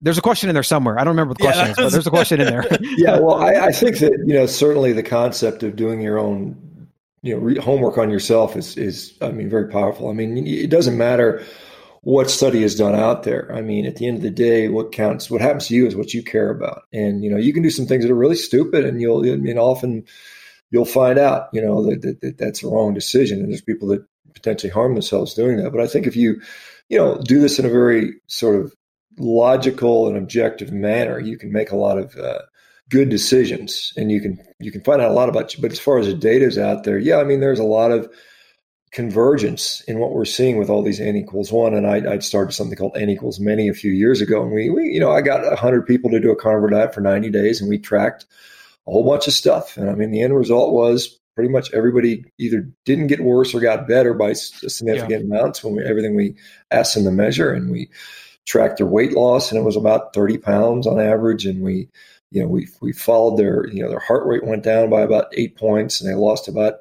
[0.05, 0.99] There's a question in there somewhere.
[0.99, 2.67] I don't remember the question yeah, is, but there's a question in there.
[2.99, 6.91] yeah, well, I, I, think that you know certainly the concept of doing your own
[7.23, 10.11] you know re- homework on yourself is is I mean very powerful.
[10.11, 11.43] I mean it doesn't matter
[12.03, 13.51] what study is done out there.
[13.51, 15.97] I mean at the end of the day, what counts, what happens to you is
[15.97, 18.37] what you care about, and you know you can do some things that are really
[18.37, 20.05] stupid, and you'll I mean often
[20.71, 23.89] you'll find out you know that, that, that that's a wrong decision, and there's people
[23.89, 25.71] that potentially harm themselves doing that.
[25.71, 26.43] But I think if you
[26.91, 28.75] you know do this in a very sort of
[29.19, 32.41] logical and objective manner, you can make a lot of uh,
[32.91, 35.63] good decisions, and you can you can find out a lot about you.
[35.63, 37.91] But as far as the data is out there, yeah, I mean, there's a lot
[37.91, 38.11] of
[38.93, 41.75] convergence in what we're seeing with all these n equals one.
[41.75, 44.71] And I, I started something called n equals many a few years ago, and we,
[44.71, 47.61] we you know I got hundred people to do a carnivore diet for 90 days,
[47.61, 48.27] and we tracked
[48.87, 49.77] a whole bunch of stuff.
[49.77, 53.61] And I mean, the end result was pretty much everybody either didn't get worse or
[53.61, 55.39] got better by significant yeah.
[55.39, 56.37] amounts when we, everything we
[56.71, 57.91] asked them to measure, and we
[58.47, 61.47] tracked their weight loss, and it was about 30 pounds on average.
[61.47, 61.89] And we,
[62.31, 65.33] you know, we we followed their, you know, their heart rate went down by about
[65.33, 66.81] eight points, and they lost about,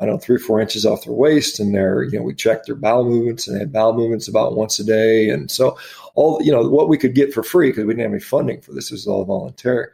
[0.00, 1.60] I don't know, three or four inches off their waist.
[1.60, 4.56] And their, you know, we checked their bowel movements, and they had bowel movements about
[4.56, 5.30] once a day.
[5.30, 5.78] And so
[6.14, 8.60] all, you know, what we could get for free because we didn't have any funding
[8.60, 9.88] for this, this was all voluntary.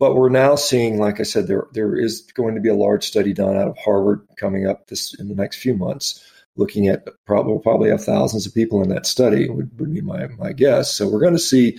[0.00, 3.04] But we're now seeing, like I said, there there is going to be a large
[3.04, 6.24] study done out of Harvard coming up this in the next few months
[6.56, 10.28] looking at probably probably have thousands of people in that study would, would be my
[10.38, 10.92] my guess.
[10.92, 11.78] So we're going to see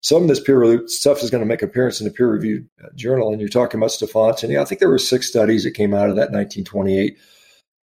[0.00, 2.68] some of this peer reviewed stuff is going to make appearance in a peer reviewed
[2.82, 3.30] uh, journal.
[3.30, 4.50] And you're talking about Stefansson.
[4.50, 7.16] Yeah, I think there were six studies that came out of that 1928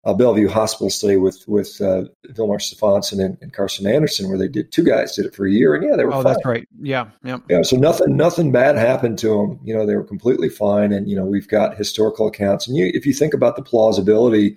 [0.06, 4.48] uh, Bellevue Hospital study with with uh, Vilmar Stefansson and, and, Karsten Anderson, where they
[4.48, 6.14] did two guys did it for a year, and yeah, they were.
[6.14, 6.34] Oh, fine.
[6.34, 6.68] that's right.
[6.82, 7.40] Yeah, yeah.
[7.50, 7.64] Yeah.
[7.64, 9.60] So nothing nothing bad happened to them.
[9.64, 12.92] You know, they were completely fine, and you know, we've got historical accounts, and you,
[12.94, 14.56] if you think about the plausibility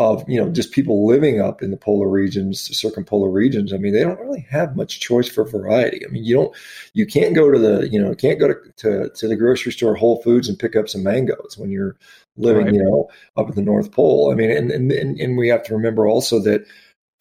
[0.00, 3.70] of you know just people living up in the polar regions, the circumpolar regions.
[3.72, 6.04] I mean, they don't really have much choice for variety.
[6.06, 6.56] I mean, you don't,
[6.94, 9.94] you can't go to the, you know, can't go to to, to the grocery store,
[9.94, 11.96] Whole Foods, and pick up some mangoes when you're
[12.38, 12.74] living, right.
[12.74, 14.32] you know, up at the North Pole.
[14.32, 16.64] I mean, and and and we have to remember also that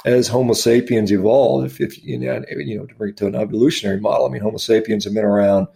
[0.06, 3.36] as Homo sapiens evolved, if, if you know, you know, to bring it to an
[3.36, 5.68] evolutionary model, I mean, Homo sapiens have been around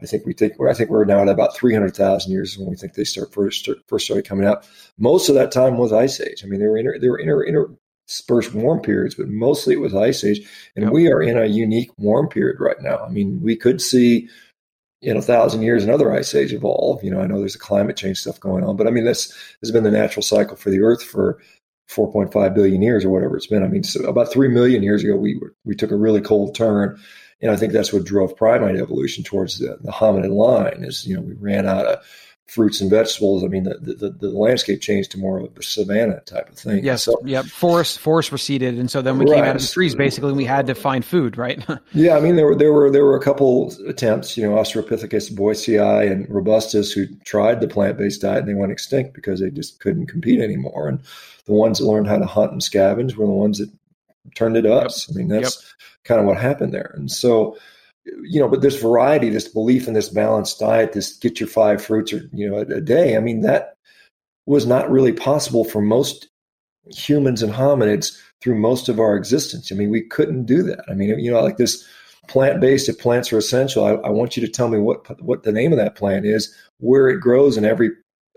[0.00, 2.94] I think we think I think we're now at about 300,000 years when we think
[2.94, 4.68] they start first start, first started coming out.
[4.96, 6.44] Most of that time was ice age.
[6.44, 7.68] I mean, they were inter, they were inter,
[8.08, 10.46] interspersed warm periods, but mostly it was ice age.
[10.76, 12.98] And we are in a unique warm period right now.
[12.98, 14.28] I mean, we could see
[15.00, 17.02] in a thousand years another ice age evolve.
[17.04, 19.32] You know, I know there's a climate change stuff going on, but I mean, this
[19.60, 21.40] has been the natural cycle for the Earth for
[21.90, 23.62] 4.5 billion years or whatever it's been.
[23.62, 26.54] I mean, so about three million years ago, we were, we took a really cold
[26.54, 26.98] turn
[27.40, 31.14] and I think that's what drove primate evolution towards the, the hominid line is, you
[31.14, 32.04] know, we ran out of
[32.48, 33.44] fruits and vegetables.
[33.44, 36.82] I mean, the, the, the landscape changed to more of a savanna type of thing.
[36.82, 37.02] Yes.
[37.02, 37.44] So, yep.
[37.44, 38.78] Forest, forest receded.
[38.78, 39.36] And so then we right.
[39.36, 41.62] came out of the trees basically, and we had to find food, right?
[41.92, 42.16] yeah.
[42.16, 46.10] I mean, there were, there were, there were a couple attempts, you know, Australopithecus boisei
[46.10, 50.06] and robustus who tried the plant-based diet and they went extinct because they just couldn't
[50.06, 50.88] compete anymore.
[50.88, 51.00] And
[51.44, 53.70] the ones that learned how to hunt and scavenge were the ones that
[54.34, 55.08] turned it to us.
[55.08, 55.14] Yep.
[55.14, 55.72] I mean, that's yep.
[56.04, 56.92] kind of what happened there.
[56.94, 57.56] And so,
[58.22, 61.84] you know, but this variety, this belief in this balanced diet, this get your five
[61.84, 63.16] fruits or, you know, a, a day.
[63.16, 63.74] I mean, that
[64.46, 66.28] was not really possible for most
[66.86, 69.70] humans and hominids through most of our existence.
[69.70, 70.84] I mean, we couldn't do that.
[70.88, 71.86] I mean, you know, like this
[72.28, 75.42] plant based, if plants are essential, I, I, want you to tell me what what
[75.42, 77.90] the name of that plant is, where it grows in every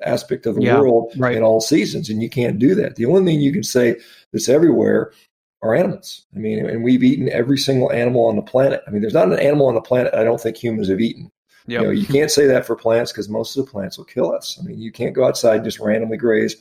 [0.04, 1.36] aspect of the yeah, world right.
[1.36, 2.10] in all seasons.
[2.10, 2.96] And you can't do that.
[2.96, 3.98] The only thing you can say
[4.34, 5.12] that's everywhere
[5.62, 6.26] are animals.
[6.36, 8.82] I mean, and we've eaten every single animal on the planet.
[8.88, 11.32] I mean, there's not an animal on the planet I don't think humans have eaten.
[11.67, 11.82] Yep.
[11.82, 14.34] You know, you can't say that for plants because most of the plants will kill
[14.34, 14.58] us.
[14.60, 16.56] I mean, you can't go outside and just randomly graze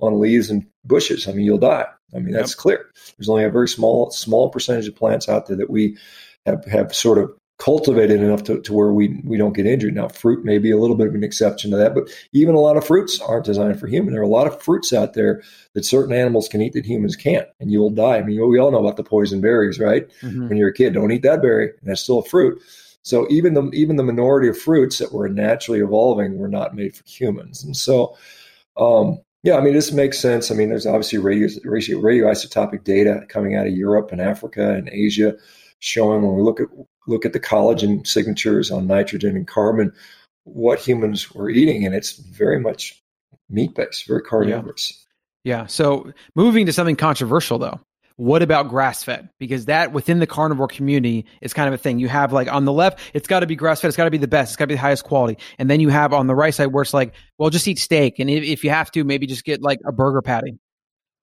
[0.00, 1.28] on leaves and bushes.
[1.28, 1.86] I mean, you'll die.
[2.14, 2.58] I mean, that's yep.
[2.58, 2.86] clear.
[3.18, 5.98] There's only a very small, small percentage of plants out there that we
[6.46, 9.94] have, have sort of cultivated enough to, to where we, we don't get injured.
[9.94, 12.60] Now, fruit may be a little bit of an exception to that, but even a
[12.60, 14.12] lot of fruits aren't designed for human.
[14.12, 15.42] There are a lot of fruits out there
[15.72, 18.18] that certain animals can eat that humans can't, and you will die.
[18.18, 20.06] I mean, we all know about the poison berries, right?
[20.20, 20.48] Mm-hmm.
[20.48, 22.60] When you're a kid, don't eat that berry, and that's still a fruit.
[23.02, 26.96] So even the even the minority of fruits that were naturally evolving were not made
[26.96, 28.16] for humans, and so
[28.76, 30.50] um, yeah, I mean, this makes sense.
[30.50, 34.88] I mean, there's obviously radio, radio, radioisotopic data coming out of Europe and Africa and
[34.88, 35.36] Asia
[35.78, 36.66] showing when we look at
[37.06, 39.92] look at the collagen signatures on nitrogen and carbon,
[40.44, 43.02] what humans were eating, and it's very much
[43.48, 45.04] meat based, very carnivorous.
[45.44, 45.60] Yeah.
[45.60, 45.66] yeah.
[45.66, 47.80] So moving to something controversial though,
[48.16, 49.28] what about grass fed?
[49.38, 51.98] Because that within the carnivore community is kind of a thing.
[51.98, 53.88] You have like on the left, it's got to be grass fed.
[53.88, 54.50] It's got to be the best.
[54.50, 55.38] It's got to be the highest quality.
[55.58, 58.18] And then you have on the right side where it's like, well, just eat steak.
[58.18, 60.58] And if, if you have to, maybe just get like a burger patty.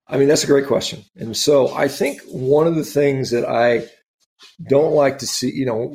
[0.07, 1.03] I mean, that's a great question.
[1.15, 3.89] And so I think one of the things that I
[4.67, 5.91] don't like to see, you know,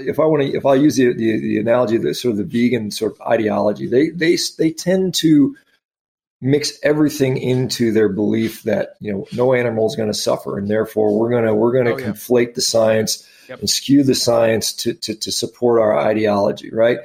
[0.00, 2.38] if I want to, if I use the, the, the analogy of the sort of
[2.38, 5.56] the vegan sort of ideology, they, they, they tend to,
[6.40, 10.68] mix everything into their belief that you know no animal is going to suffer and
[10.68, 12.06] therefore we're going to we're going to oh, yeah.
[12.06, 13.58] conflate the science yep.
[13.58, 16.98] and skew the science to, to, to support our ideology right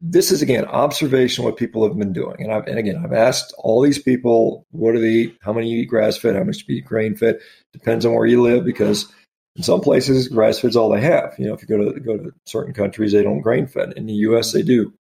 [0.00, 3.52] this is again observation what people have been doing and, I've, and again i've asked
[3.58, 6.58] all these people what do they eat how many you eat grass fed how much
[6.58, 7.40] do you eat grain fed
[7.72, 9.12] depends on where you live because
[9.58, 12.16] in some places grass fed's all they have you know if you go to go
[12.16, 14.92] to certain countries they don't grain fed in the us they do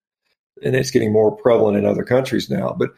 [0.61, 2.89] and it's getting more prevalent in other countries now but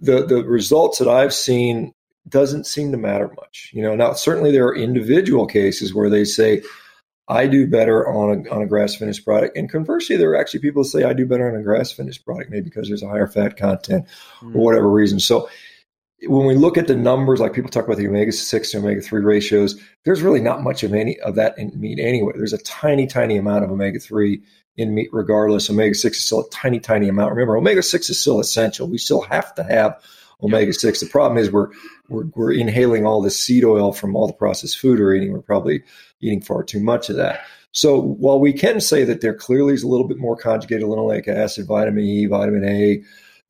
[0.00, 1.92] the the results that I've seen
[2.28, 3.70] doesn't seem to matter much.
[3.72, 6.62] You know, now certainly there are individual cases where they say
[7.28, 10.60] I do better on a on a grass finished product, and conversely, there are actually
[10.60, 13.08] people who say I do better on a grass finished product, maybe because there's a
[13.08, 14.06] higher fat content
[14.40, 14.54] mm.
[14.54, 15.20] or whatever reason.
[15.20, 15.48] So
[16.26, 19.00] when we look at the numbers, like people talk about the omega six to omega
[19.00, 22.32] three ratios, there's really not much of any of that in meat anyway.
[22.36, 24.42] There's a tiny, tiny amount of omega three
[24.78, 25.68] in meat, regardless.
[25.68, 27.32] Omega 6 is still a tiny, tiny amount.
[27.32, 28.88] Remember, omega 6 is still essential.
[28.88, 30.00] We still have to have
[30.42, 31.00] omega 6.
[31.00, 31.70] The problem is we're,
[32.08, 35.32] we're, we're inhaling all this seed oil from all the processed food we're eating.
[35.32, 35.82] We're probably
[36.20, 37.40] eating far too much of that.
[37.72, 41.28] So while we can say that there clearly is a little bit more conjugated linoleic
[41.28, 43.02] acid, vitamin E, vitamin A,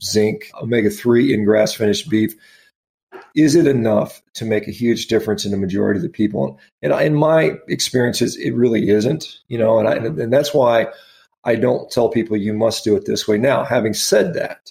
[0.03, 2.35] zinc, omega 3 in grass finished beef,
[3.35, 6.59] is it enough to make a huge difference in the majority of the people?
[6.83, 9.39] And in my experiences, it really isn't.
[9.49, 10.87] You know, and I, and that's why
[11.45, 13.39] I don't tell people you must do it this way.
[13.39, 14.71] Now, having said that,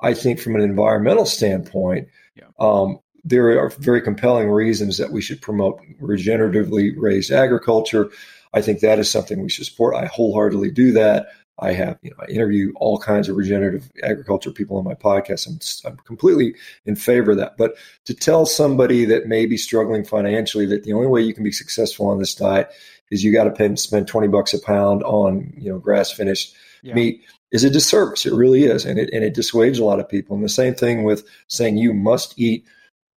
[0.00, 2.44] I think from an environmental standpoint, yeah.
[2.58, 8.10] um, there are very compelling reasons that we should promote regeneratively raised agriculture.
[8.54, 9.96] I think that is something we should support.
[9.96, 11.26] I wholeheartedly do that.
[11.58, 15.46] I have, you know, I interview all kinds of regenerative agriculture people on my podcast.
[15.46, 17.56] I'm, I'm completely in favor of that.
[17.56, 21.44] But to tell somebody that may be struggling financially that the only way you can
[21.44, 22.70] be successful on this diet
[23.10, 26.94] is you got to spend 20 bucks a pound on, you know, grass finished yeah.
[26.94, 28.26] meat is a disservice.
[28.26, 28.84] It really is.
[28.84, 30.36] And it, and it dissuades a lot of people.
[30.36, 32.66] And the same thing with saying you must eat,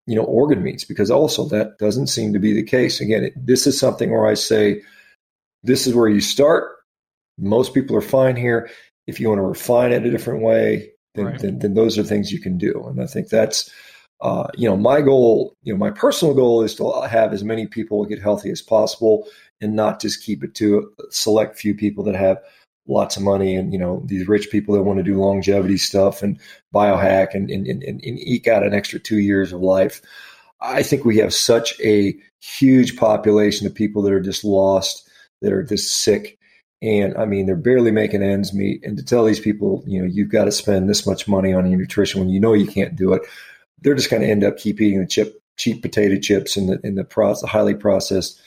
[0.06, 3.02] you know, organ meats, because also that doesn't seem to be the case.
[3.02, 4.82] Again, it, this is something where I say,
[5.64, 6.79] this is where you start.
[7.40, 8.70] Most people are fine here.
[9.08, 11.40] If you want to refine it a different way, then, right.
[11.40, 12.86] then, then those are things you can do.
[12.88, 13.70] And I think that's,
[14.22, 17.66] uh, you know, my goal, you know, my personal goal is to have as many
[17.68, 19.28] people get healthy as possible
[19.62, 22.40] and not just keep it to a select few people that have
[22.90, 26.24] lots of money and you know these rich people that want to do longevity stuff
[26.24, 26.40] and
[26.74, 30.02] biohack and, and, and, and eke out an extra two years of life
[30.60, 35.08] i think we have such a huge population of people that are just lost
[35.42, 36.39] that are just sick
[36.82, 40.08] and i mean they're barely making ends meet and to tell these people you know
[40.08, 42.96] you've got to spend this much money on your nutrition when you know you can't
[42.96, 43.22] do it
[43.82, 46.80] they're just going to end up keep eating the chip cheap potato chips and the
[46.84, 48.42] in the process, highly processed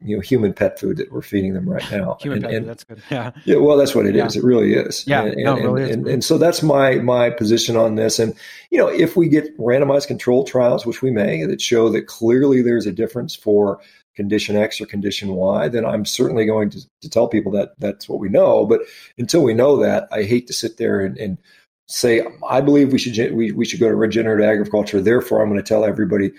[0.00, 2.16] you know human pet food that we're feeding them right now.
[2.20, 3.02] Human and, pet food, and- that's good.
[3.10, 3.32] Yeah.
[3.44, 4.36] yeah, well, that's what it is.
[4.36, 4.40] Yeah.
[4.40, 5.06] It really is.
[5.06, 5.96] Yeah, and, no, really is.
[5.96, 8.18] and so that's my my position on this.
[8.18, 8.34] And
[8.70, 12.62] you know, if we get randomized control trials, which we may, that show that clearly
[12.62, 13.80] there's a difference for
[14.18, 18.08] condition X or condition Y, then I'm certainly going to, to tell people that that's
[18.08, 18.66] what we know.
[18.66, 18.80] But
[19.16, 21.38] until we know that, I hate to sit there and, and
[21.86, 25.00] say I believe we should we, we should go to regenerative agriculture.
[25.00, 26.32] Therefore, I'm going to tell everybody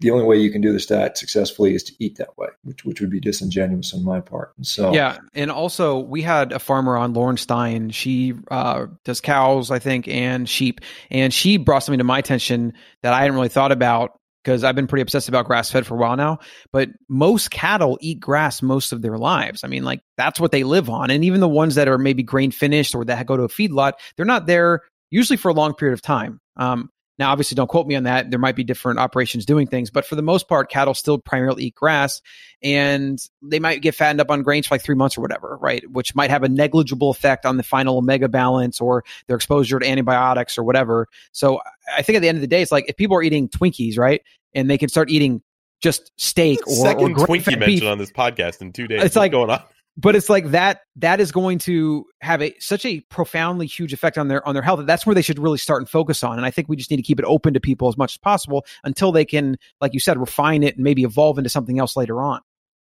[0.00, 2.84] the only way you can do this diet successfully is to eat that way, which
[2.84, 4.52] which would be disingenuous on my part.
[4.56, 7.90] And so Yeah, and also we had a farmer on, Lauren Stein.
[7.90, 12.72] She uh, does cows, I think, and sheep, and she brought something to my attention
[13.02, 15.94] that I hadn't really thought about because I've been pretty obsessed about grass fed for
[15.94, 16.38] a while now.
[16.72, 19.64] But most cattle eat grass most of their lives.
[19.64, 22.22] I mean, like that's what they live on, and even the ones that are maybe
[22.22, 25.74] grain finished or that go to a feedlot, they're not there usually for a long
[25.74, 26.40] period of time.
[26.56, 28.30] Um, now, obviously, don't quote me on that.
[28.30, 31.64] There might be different operations doing things, but for the most part, cattle still primarily
[31.64, 32.22] eat grass
[32.62, 35.88] and they might get fattened up on grains for like three months or whatever, right?
[35.90, 39.86] Which might have a negligible effect on the final omega balance or their exposure to
[39.86, 41.06] antibiotics or whatever.
[41.32, 41.60] So
[41.94, 43.98] I think at the end of the day, it's like if people are eating Twinkies,
[43.98, 44.22] right?
[44.54, 45.42] And they can start eating
[45.80, 48.96] just steak or, Second Twinkie beef, mentioned on this podcast in two days.
[48.96, 49.62] It's What's like- going on.
[50.00, 54.16] But it's like that that is going to have a such a profoundly huge effect
[54.16, 56.46] on their on their health that's where they should really start and focus on and
[56.46, 58.64] i think we just need to keep it open to people as much as possible
[58.84, 62.20] until they can like you said refine it and maybe evolve into something else later
[62.20, 62.40] on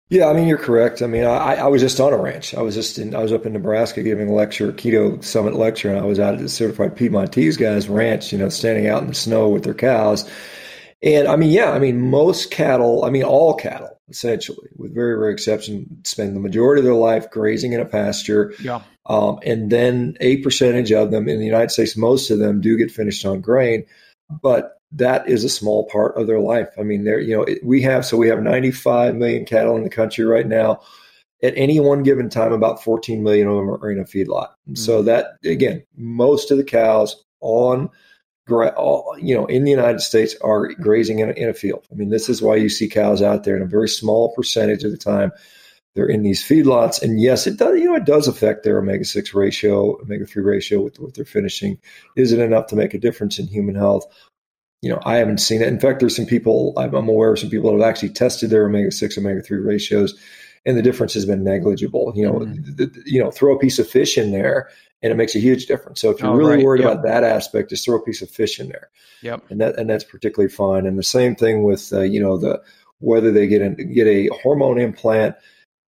[0.08, 1.02] Yeah, I mean you're correct.
[1.02, 2.54] I mean I, I was just on a ranch.
[2.54, 5.90] I was just in I was up in Nebraska giving a lecture, keto summit lecture,
[5.90, 9.08] and I was out at the certified Piedmontese guys' ranch, you know, standing out in
[9.08, 10.30] the snow with their cows.
[11.02, 15.16] And I mean, yeah, I mean most cattle, I mean all cattle, essentially, with very
[15.16, 18.54] rare exception, spend the majority of their life grazing in a pasture.
[18.60, 22.60] yeah Um, and then a percentage of them in the United States, most of them
[22.60, 23.84] do get finished on grain,
[24.42, 26.68] but that is a small part of their life.
[26.78, 29.82] I mean, there, you know, it, we have, so we have 95 million cattle in
[29.82, 30.80] the country right now.
[31.42, 34.48] At any one given time, about 14 million of them are in a feedlot.
[34.66, 37.90] And so that, again, most of the cows on,
[38.46, 41.86] gra- all, you know, in the United States are grazing in a, in a field.
[41.90, 44.84] I mean, this is why you see cows out there in a very small percentage
[44.84, 45.32] of the time
[45.94, 47.00] they're in these feedlots.
[47.02, 50.42] And yes, it does, you know, it does affect their omega 6 ratio, omega 3
[50.42, 51.78] ratio with what they're finishing.
[52.16, 54.04] Is it enough to make a difference in human health?
[54.82, 55.68] You know, I haven't seen it.
[55.68, 58.66] In fact, there's some people, I'm aware of some people that have actually tested their
[58.66, 60.14] omega 6, omega 3 ratios,
[60.66, 62.12] and the difference has been negligible.
[62.14, 62.76] You know, Mhm.
[62.76, 64.68] th- th- you know, throw a piece of fish in there
[65.02, 66.00] and it makes a huge difference.
[66.00, 66.64] So if you're Oh, really right.
[66.64, 66.92] worried Yeah.
[66.92, 68.88] about that aspect, just throw a piece of fish in there
[69.22, 70.86] yep and that and that's particularly fine.
[70.86, 72.60] And the same thing with uh, you know the
[73.00, 75.36] whether they get in, get a hormone implant.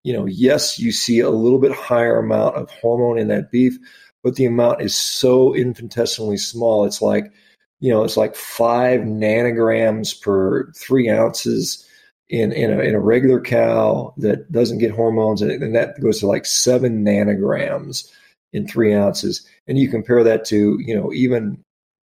[0.03, 3.75] You know, yes, you see a little bit higher amount of hormone in that beef,
[4.23, 6.85] but the amount is so infinitesimally small.
[6.85, 7.31] It's like
[7.79, 11.87] you know, it's like five nanograms per three ounces
[12.29, 16.19] in in a, in a regular cow that doesn't get hormones, and, and that goes
[16.19, 18.11] to like seven nanograms
[18.55, 19.45] in three ounces.
[19.67, 21.61] And you compare that to you know even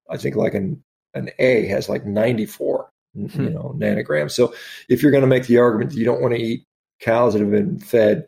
[0.09, 0.81] I think like an
[1.13, 3.45] an egg has like 94 you Hmm.
[3.53, 4.31] know nanograms.
[4.31, 4.53] So
[4.89, 6.63] if you're going to make the argument that you don't want to eat
[6.99, 8.27] cows that have been fed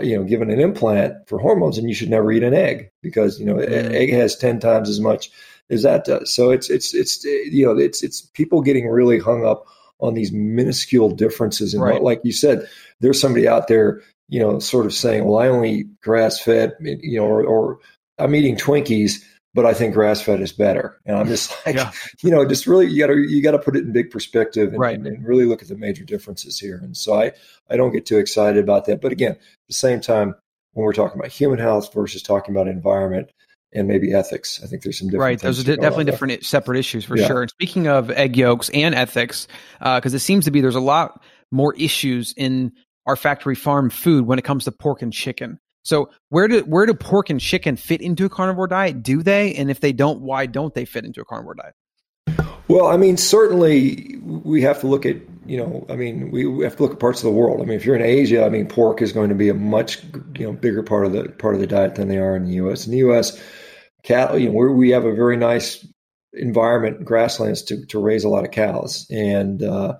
[0.00, 3.38] you know given an implant for hormones and you should never eat an egg because
[3.38, 3.94] you know an Mm.
[3.94, 5.30] egg has 10 times as much
[5.70, 6.30] as that does.
[6.32, 9.64] So it's it's it's you know it's it's people getting really hung up
[10.00, 12.02] on these minuscule differences and Right.
[12.02, 12.68] like you said
[13.00, 16.72] there's somebody out there you know sort of saying well I only eat grass fed
[16.80, 17.78] you know or, or
[18.18, 19.22] I'm eating Twinkies
[19.56, 20.98] but I think grass fed is better.
[21.06, 21.92] And I'm just like, Yeah.
[22.24, 24.96] you know, just really you gotta you gotta put it in big perspective and, Right.
[24.96, 26.80] and, and really look at the major differences here.
[26.82, 27.30] And so I,
[27.70, 29.00] I don't get too excited about that.
[29.00, 30.34] But again, at the same time,
[30.72, 33.30] when we're talking about human health versus talking about environment
[33.72, 35.82] and maybe ethics, I think there's some different right those are things to di- go
[35.82, 36.12] definitely there.
[36.14, 37.26] different eh, separate issues for Yeah.
[37.28, 39.46] sure and speaking of egg yolks and ethics
[39.80, 41.22] uh, because it seems to be there's a lot
[41.52, 42.72] more issues in
[43.06, 46.86] our factory farm food when it comes to pork and chicken so where do where
[46.86, 50.20] do pork and chicken fit into a carnivore diet do they and if they don't
[50.20, 51.74] why don't they fit into a carnivore diet
[52.66, 56.76] Well, I mean, certainly we have to look at, you know, I mean, we, have
[56.76, 57.60] to look at parts of the world.
[57.60, 60.02] I mean, if you're in Asia, I mean, pork is going to be a much,
[60.38, 62.54] you know, bigger part of the part of the diet than they are in the
[62.54, 62.86] U.S.
[62.86, 63.38] In the U.S.,
[64.02, 65.86] cattle, you know, we we have a very nice
[66.32, 69.96] environment, grasslands to to raise a lot of cows, and uh,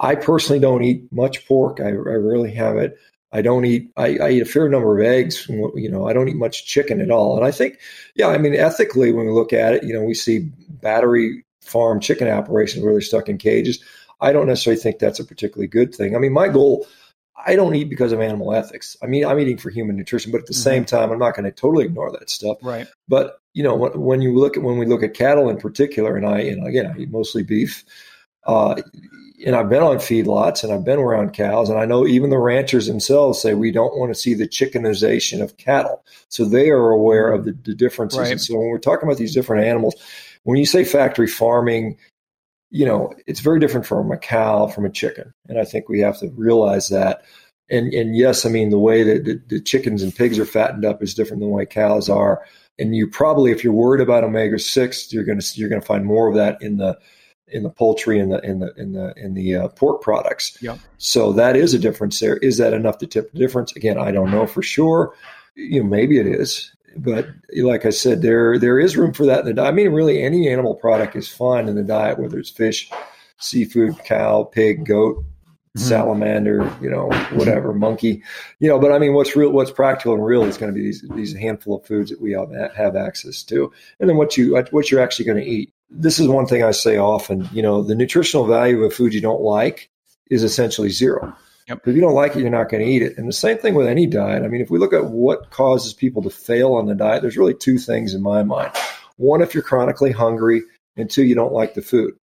[0.00, 1.80] I personally don't eat much pork.
[1.80, 2.98] I, I rarely have it.
[3.32, 3.90] I don't eat.
[3.96, 5.48] I, I eat a fair number of eggs.
[5.48, 7.36] You know, I don't eat much chicken at all.
[7.36, 7.78] And I think,
[8.14, 11.98] yeah, I mean, ethically, when we look at it, you know, we see battery farm
[12.00, 13.82] chicken operations where they're stuck in cages.
[14.20, 16.14] I don't necessarily think that's a particularly good thing.
[16.14, 16.86] I mean, my goal,
[17.44, 18.96] I don't eat because of animal ethics.
[19.02, 20.62] I mean, I'm eating for human nutrition, but at the Mhm.
[20.62, 22.58] same time, I'm not going to totally ignore that stuff.
[22.62, 25.56] right But you know, when, when you look at when we look at cattle in
[25.56, 27.84] particular, and I, and again, I eat mostly beef.
[28.46, 28.80] Uh,
[29.44, 32.38] and I've been on feedlots and I've been around cows, and I know even the
[32.38, 36.04] ranchers themselves say we don't want to see the chickenization of cattle.
[36.28, 38.18] So they are aware of the, the differences.
[38.18, 38.32] Right.
[38.32, 39.94] And so when we're talking about these different animals,
[40.44, 41.98] when you say factory farming,
[42.70, 45.32] you know, it's very different from a cow from a chicken.
[45.48, 47.22] And I think we have to realize that.
[47.70, 50.84] And and yes, I mean the way that the, the chickens and pigs are fattened
[50.84, 52.44] up is different than the way cows are.
[52.78, 56.04] And you probably, if you're worried about omega six, you're to you're going to find
[56.04, 56.98] more of that in the
[57.48, 60.56] in the poultry and the in the in the in the uh, pork products.
[60.60, 60.78] Yeah.
[60.98, 62.38] So that is a difference there.
[62.38, 63.74] Is that enough to tip the difference?
[63.76, 65.14] Again, I don't know for sure.
[65.54, 67.28] You know, maybe it is, but
[67.58, 69.68] like I said, there there is room for that in the diet.
[69.68, 72.90] I mean, really, any animal product is fine in the diet, whether it's fish,
[73.38, 75.22] seafood, cow, pig, goat,
[75.76, 75.80] Mhm.
[75.80, 78.22] salamander, you know, whatever, monkey,
[78.60, 78.78] you know.
[78.78, 81.34] But I mean, what's real, what's practical and real is going to be these these
[81.34, 85.02] handful of foods that we have, have access to, and then what you what you're
[85.02, 85.72] actually going to eat.
[85.96, 87.48] This is one thing I say often.
[87.52, 89.90] You know, the nutritional value of food you don't like
[90.30, 91.34] is essentially zero.
[91.68, 91.86] Yep.
[91.86, 93.16] If you don't like it, you're not going to eat it.
[93.16, 94.42] And the same thing with any diet.
[94.42, 97.38] I mean, if we look at what causes people to fail on the diet, there's
[97.38, 98.70] really two things in my mind.
[99.16, 100.62] One, if you're chronically hungry,
[100.96, 102.14] and two, you don't like the food.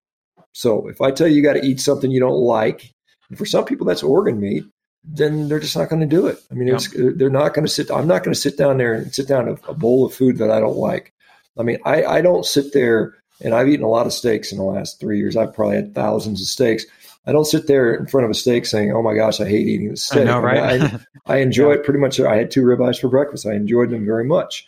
[0.53, 2.93] So if I tell you you got to eat something you don't like,
[3.29, 4.63] and for some people that's organ meat,
[5.03, 6.37] then they're just not going to do it.
[6.51, 6.75] I mean, Yeah.
[6.75, 7.89] it's, uh, they're not going to sit.
[7.89, 10.37] I'm not going to sit down there and sit down a, a bowl of food
[10.37, 11.13] that I don't like.
[11.57, 14.57] I mean, I, I don't sit there, and I've eaten a lot of steaks in
[14.57, 15.35] the last three years.
[15.35, 16.85] I've probably had thousands of steaks.
[17.25, 19.67] I don't sit there in front of a steak saying, "Oh my gosh, I hate
[19.67, 20.81] eating this steak." I know, right?
[20.81, 22.19] I, I enjoy it pretty much.
[22.19, 23.45] I had two ribeyes for breakfast.
[23.45, 24.65] I enjoyed them very much,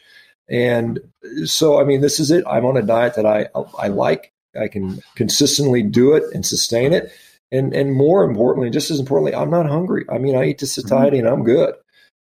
[0.50, 1.00] and
[1.46, 2.44] so I mean, this is it.
[2.48, 3.48] I'm on a diet that I
[3.78, 4.32] I like.
[4.60, 7.12] I can consistently do it and sustain it,
[7.52, 10.06] and and more importantly, just as importantly, I'm not hungry.
[10.10, 11.28] I mean, I eat the satiety mm-hmm.
[11.28, 11.74] and I'm good.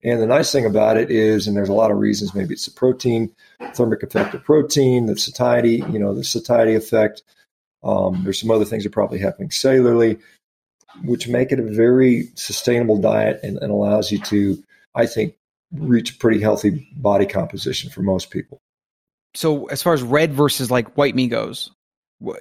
[0.03, 2.33] And the nice thing about it is, and there's a lot of reasons.
[2.33, 3.33] Maybe it's the protein,
[3.73, 5.83] thermic effect of protein, the satiety.
[5.91, 7.21] You know, the satiety effect.
[7.83, 10.19] Um, there's some other things that are probably happening cellularly,
[11.03, 15.35] which make it a very sustainable diet and, and allows you to, I think,
[15.71, 18.59] reach pretty healthy body composition for most people.
[19.33, 21.71] so as far as red versus like white meat goes,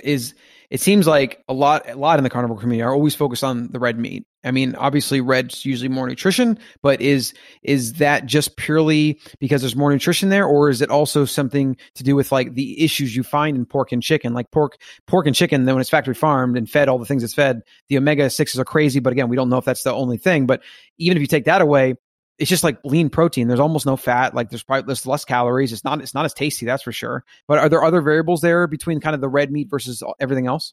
[0.02, 0.34] is
[0.70, 3.68] it seems like a lot a lot in the carnivore community are always focused on
[3.68, 4.24] the red meat.
[4.42, 9.76] I mean, obviously red's usually more nutrition, but is is that just purely because there's
[9.76, 13.22] more nutrition there, or is it also something to do with like the issues you
[13.22, 14.32] find in pork and chicken?
[14.32, 17.22] Like pork pork and chicken, then when it's factory farmed and fed all the things
[17.22, 18.98] it's fed, the omega sixes are crazy.
[18.98, 20.46] But again, we don't know if that's the only thing.
[20.46, 20.62] But
[20.96, 21.96] even if you take that away,
[22.38, 23.46] it's just like lean protein.
[23.46, 24.34] There's almost no fat.
[24.34, 25.74] Like there's probably less calories.
[25.74, 27.24] It's not it's not as tasty, that's for sure.
[27.46, 30.72] But are there other variables there between kind of the red meat versus everything else?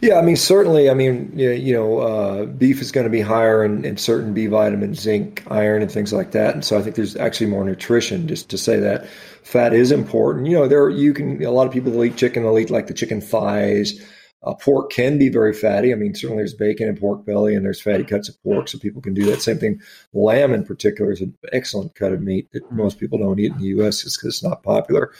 [0.00, 0.88] Yeah, I mean, certainly.
[0.88, 4.46] I mean, you know, uh, beef is going to be higher in, in certain B
[4.46, 6.54] vitamins, zinc, iron, and things like that.
[6.54, 8.26] And so I think there's actually more nutrition.
[8.26, 9.06] Just to say that
[9.42, 10.46] fat is important.
[10.46, 12.44] You know, there you can a lot of people that eat chicken.
[12.44, 14.00] They'll eat like the chicken thighs.
[14.42, 15.92] Uh, pork can be very fatty.
[15.92, 18.78] I mean, certainly there's bacon and pork belly, and there's fatty cuts of pork, so
[18.78, 19.42] people can do that.
[19.42, 19.82] Same thing.
[20.14, 23.58] Lamb, in particular, is an excellent cut of meat that most people don't eat in
[23.58, 24.02] the U.S.
[24.02, 25.12] just because it's not popular.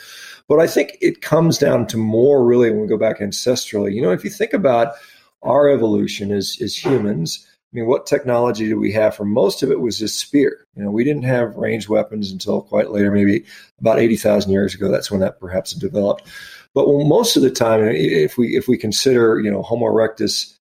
[0.49, 3.95] But I think it comes down to more really when we go back ancestrally.
[3.95, 4.95] You know, if you think about
[5.43, 9.15] our evolution as as humans, I mean, what technology do we have?
[9.15, 10.67] For most of it was just spear.
[10.75, 13.45] You know, we didn't have ranged weapons until quite later, maybe
[13.79, 14.91] about eighty thousand years ago.
[14.91, 16.27] That's when that perhaps developed.
[16.75, 20.57] But most of the time, if we if we consider you know Homo erectus,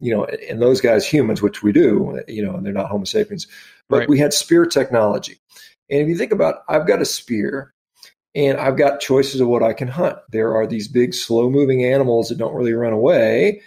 [0.00, 3.04] you know, and those guys humans, which we do, you know, and they're not Homo
[3.04, 3.46] sapiens,
[3.88, 4.08] but Right.
[4.08, 5.38] we had spear technology.
[5.90, 7.73] And if you think about, I've got a spear,
[8.34, 10.18] and I've got choices of what I can hunt.
[10.30, 13.62] There are these big, slow moving animals that don't really run away.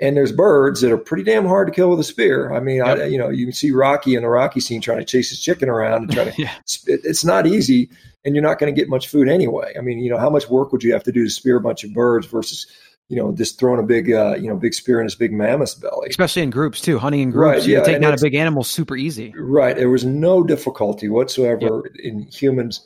[0.00, 2.52] And there's birds that are pretty damn hard to kill with a spear.
[2.52, 5.04] I mean, I, you know, you can see Rocky in the Rocky scene trying to
[5.04, 6.32] chase his chicken around and try to.
[6.42, 6.54] yeah.
[6.88, 7.88] it- It's not easy,
[8.24, 9.74] and you're not going to get much food anyway.
[9.78, 11.60] I mean, you know, how much work would you have to do to spear a
[11.60, 12.66] bunch of birds versus,
[13.08, 15.74] you know, just throwing a big, uh, you know, big spear in this big mammoth's
[15.76, 16.08] belly?
[16.10, 17.58] Especially in groups too, hunting in groups.
[17.60, 19.32] Right, You're yeah, taking out a big animal super easy.
[19.38, 19.76] Right.
[19.76, 22.84] There was no difficulty whatsoever in humans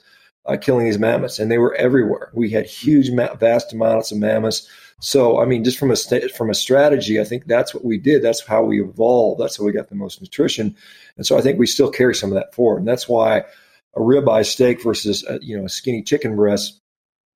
[0.49, 2.31] uh, killing these mammoths, and they were everywhere.
[2.33, 4.69] We had huge, vast amounts of mammoths.
[5.01, 7.99] So, I mean, just from a sta- from a strategy, I think that's what we
[7.99, 8.23] did.
[8.23, 9.41] That's how we evolved.
[9.41, 10.75] That's how we got the most nutrition,
[11.17, 12.79] and so I think we still carry some of that forward.
[12.79, 13.39] And that's why
[13.95, 16.81] a ribeye steak versus a, you know a skinny chicken breast,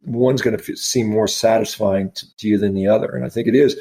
[0.04, 3.10] one's going to f- seem more satisfying to, to you than the other.
[3.10, 3.78] And I think it is.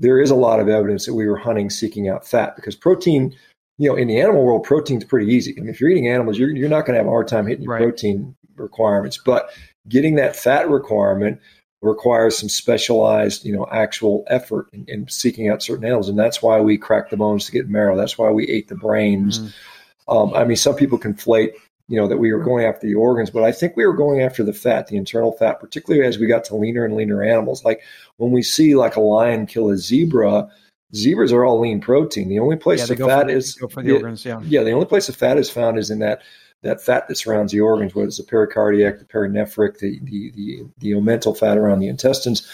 [0.00, 3.36] There is a lot of evidence that we were hunting, seeking out fat because protein
[3.80, 5.54] you know, in the animal world, protein's pretty easy.
[5.56, 7.46] I mean, if you're eating animals, you're, you're not going to have a hard time
[7.46, 7.82] hitting your Right.
[7.82, 9.18] protein requirements.
[9.18, 9.50] But
[9.88, 11.40] getting that fat requirement
[11.82, 16.08] requires some specialized, you know, actual effort in, in seeking out certain animals.
[16.08, 17.96] And that's why we crack the bones to get marrow.
[17.96, 19.38] That's why we ate the brains.
[19.40, 19.52] Mhm.
[20.08, 21.52] Um, I mean, some people conflate
[21.90, 24.22] you know, that we were going after the organs, but I think we were going
[24.22, 27.64] after the fat, the internal fat, particularly as we got to leaner and leaner animals.
[27.64, 27.82] Like
[28.16, 30.48] when we see like a lion kill a zebra,
[30.94, 32.28] zebras are all lean protein.
[32.28, 34.24] The only place yeah, the fat for, is go for the organs.
[34.24, 34.62] Yeah, yeah.
[34.62, 36.22] The only place the fat is found is in that
[36.62, 40.64] that fat that surrounds the organs, whether it's the pericardiac, the perinephric, the the the,
[40.78, 42.46] the omental fat around the intestines.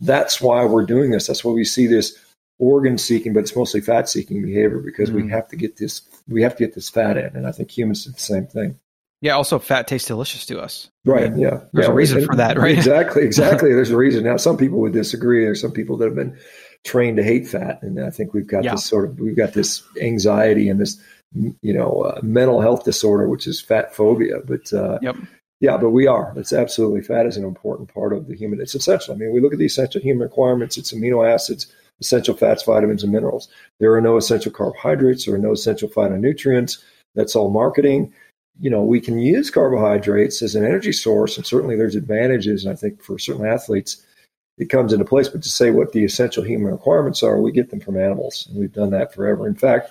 [0.00, 1.26] That's why we're doing this.
[1.26, 2.18] That's why we see this
[2.58, 5.22] organ seeking, but it's mostly fat seeking behavior because mm.
[5.22, 7.70] we have to get this we have to get this fat in, and I think
[7.70, 8.78] humans do the same thing.
[9.20, 9.36] Yeah.
[9.36, 10.90] Also, fat tastes delicious to us.
[11.06, 11.24] Right.
[11.24, 11.60] I mean, yeah.
[11.72, 11.92] There's yeah.
[11.92, 12.76] a reason and, for that, right?
[12.76, 13.22] Exactly.
[13.24, 13.72] Exactly.
[13.72, 14.24] There's a reason.
[14.24, 15.42] Now, some people would disagree.
[15.44, 16.38] There's some people that have been
[16.84, 18.72] trained to hate fat, and I think we've got yeah.
[18.72, 21.00] this sort of we've got this anxiety and this
[21.34, 24.38] you know uh, mental health disorder, which is fat phobia.
[24.46, 25.16] But uh, yep.
[25.60, 26.32] Yeah, but we are.
[26.36, 28.60] It's absolutely fat is an important part of the human.
[28.60, 29.14] It's essential.
[29.14, 30.76] I mean, we look at the essential human requirements.
[30.76, 33.48] It's amino acids, essential fats, vitamins, and minerals.
[33.80, 35.24] There are no essential carbohydrates.
[35.24, 36.82] There are no essential phytonutrients.
[37.14, 38.12] That's all marketing.
[38.60, 42.64] You know, we can use carbohydrates as an energy source, and certainly there's advantages.
[42.64, 44.04] And I think for certain athletes,
[44.58, 45.28] it comes into place.
[45.28, 48.58] But to say what the essential human requirements are, we get them from animals, and
[48.58, 49.46] we've done that forever.
[49.46, 49.90] In fact,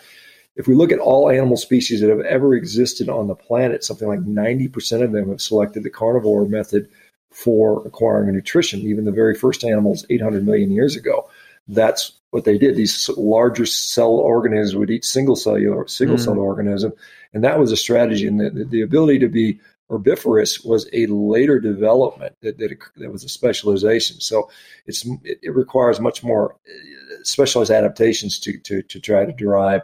[0.56, 4.08] if we look at all animal species that have ever existed on the planet, something
[4.08, 6.88] like 90% of them have selected the carnivore method
[7.32, 8.82] for acquiring nutrition.
[8.82, 11.28] Even the very first animals 800 million years ago,
[11.68, 12.76] that's what they did.
[12.76, 16.24] These larger cell organisms would eat single cellular, single mm.
[16.24, 16.94] cell organism,
[17.34, 18.28] and that was a strategy.
[18.28, 23.24] And the, the ability to be herbivorous was a later development that, that, that was
[23.24, 24.20] a specialization.
[24.20, 24.50] So
[24.86, 29.82] it's it, it requires much more uh, specialized adaptations to to to try to derive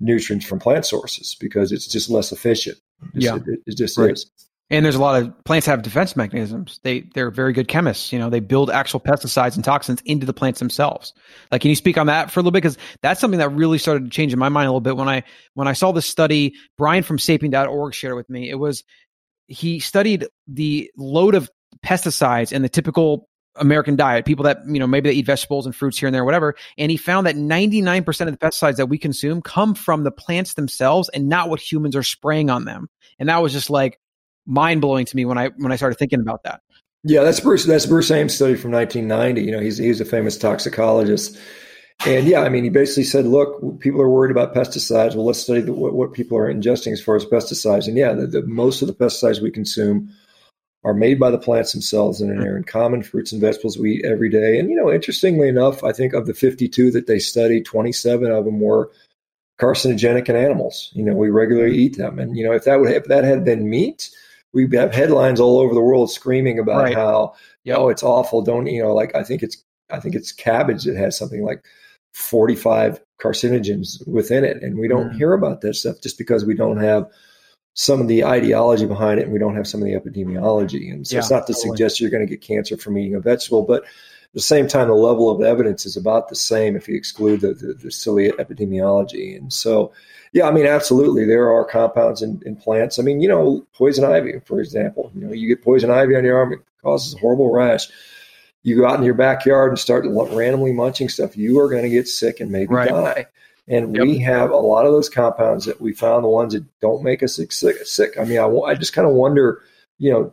[0.00, 2.78] nutrients from plant sources because it's just less efficient.
[3.14, 4.12] It's, yeah, it, it just right.
[4.12, 4.30] is.
[4.70, 6.80] And there's a lot of plants have defense mechanisms.
[6.82, 8.12] They they're very good chemists.
[8.12, 11.12] You know, they build actual pesticides and toxins into the plants themselves.
[11.52, 12.62] Like, can you speak on that for a little bit?
[12.62, 15.08] Because that's something that really started to change in my mind a little bit when
[15.08, 15.22] I
[15.52, 16.54] when I saw this study.
[16.78, 18.48] Brian from Sapien.org shared with me.
[18.48, 18.84] It was
[19.48, 21.50] he studied the load of
[21.84, 25.74] pesticides in the typical American diet, people that, you know, maybe they eat vegetables and
[25.74, 26.56] fruits here and there, whatever.
[26.76, 30.54] And he found that 99% of the pesticides that we consume come from the plants
[30.54, 32.88] themselves and not what humans are spraying on them.
[33.18, 34.00] And that was just like
[34.46, 36.60] mind blowing to me when I, when I started thinking about that.
[37.04, 39.42] Yeah, that's Bruce, that's Bruce Ames study from 1990.
[39.42, 41.38] You know, he's, he's a famous toxicologist.
[42.06, 45.14] And yeah, I mean, he basically said, look, people are worried about pesticides.
[45.14, 47.86] Well, let's study the, what, what people are ingesting as far as pesticides.
[47.86, 50.10] And yeah, the, the, most of the pesticides we consume
[50.84, 54.04] are made by the plants themselves and they're in common fruits and vegetables we eat
[54.04, 54.58] every day.
[54.58, 58.44] And, you know, interestingly enough, I think of the 52 that they studied, 27 of
[58.44, 58.90] them were
[59.58, 60.90] carcinogenic in animals.
[60.92, 62.18] You know, we regularly eat them.
[62.18, 64.10] And, you know, if that would, if that had been meat,
[64.52, 66.94] we'd have headlines all over the world screaming about right.
[66.94, 67.78] how, yep.
[67.78, 68.42] oh, it's awful.
[68.42, 71.64] Don't, you know, like, I think it's, I think it's cabbage that has something like
[72.12, 74.62] 45 carcinogens within it.
[74.62, 75.16] And we don't mm.
[75.16, 77.10] hear about that stuff just because we don't have
[77.74, 80.92] some of the ideology behind it and we don't have some of the epidemiology.
[80.92, 81.70] And so yeah, it's not to totally.
[81.70, 84.88] suggest you're going to get cancer from eating a vegetable, but at the same time,
[84.88, 88.30] the level of evidence is about the same if you exclude the, the, the silly
[88.30, 89.36] epidemiology.
[89.36, 89.92] And so,
[90.32, 92.98] yeah, I mean, absolutely, there are compounds in, in plants.
[92.98, 95.10] I mean, you know, poison ivy, for example.
[95.14, 97.88] You know, you get poison ivy on your arm, it causes a horrible rash.
[98.62, 101.88] You go out in your backyard and start randomly munching stuff, you are going to
[101.88, 102.88] get sick and maybe right.
[102.88, 103.26] die.
[103.66, 104.04] And yep.
[104.04, 107.22] we have a lot of those compounds that we found the ones that don't make
[107.22, 107.52] us sick.
[107.52, 108.18] sick.
[108.18, 109.62] I mean, I, I just kind of wonder,
[109.98, 110.32] you know,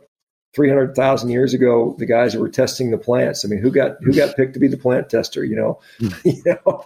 [0.54, 3.44] 300,000 years ago, the guys that were testing the plants.
[3.44, 5.44] I mean, who got who got picked to be the plant tester?
[5.44, 5.80] You know,
[6.24, 6.84] you know,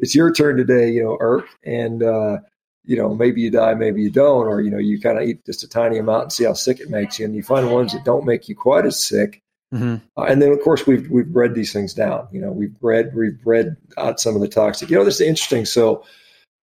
[0.00, 0.90] it's your turn today.
[0.90, 2.38] You know, Irk, and uh,
[2.84, 5.46] you know maybe you die, maybe you don't, or you know you kind of eat
[5.46, 7.92] just a tiny amount and see how sick it makes you, and you find ones
[7.92, 9.40] that don't make you quite as sick,
[9.72, 9.96] Mm-hmm.
[10.16, 12.28] Uh, and then, of course, we've we've bred these things down.
[12.30, 14.90] You know, we've bred we've bred out some of the toxic.
[14.90, 15.64] You know, this is interesting.
[15.64, 16.04] So,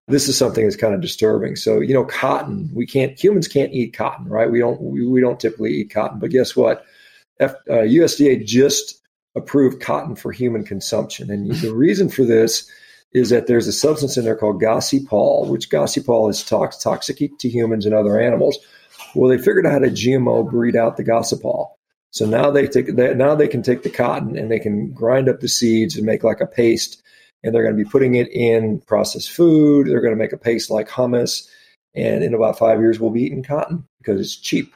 [0.06, 1.56] this is something that's kind of disturbing.
[1.56, 2.70] So, you know, cotton.
[2.74, 4.50] We can't humans can't eat cotton, right?
[4.50, 6.18] We don't we, we don't typically eat cotton.
[6.18, 6.84] But guess what?
[7.40, 9.00] F, uh, USDA just
[9.34, 12.70] approved cotton for human consumption, and the reason for this
[13.12, 17.48] is that there's a substance in there called gossypol, which gossypol is tox- toxic to
[17.48, 18.56] humans and other animals.
[19.16, 21.70] Well, they figured out how to GMO breed out the gossypol.
[22.10, 25.28] So now they take that now they can take the cotton and they can grind
[25.28, 27.02] up the seeds and make like a paste,
[27.42, 29.86] and they're going to be putting it in processed food.
[29.86, 31.48] They're going to make a paste like hummus,
[31.94, 34.74] and in about five years we'll be eating cotton because it's cheap.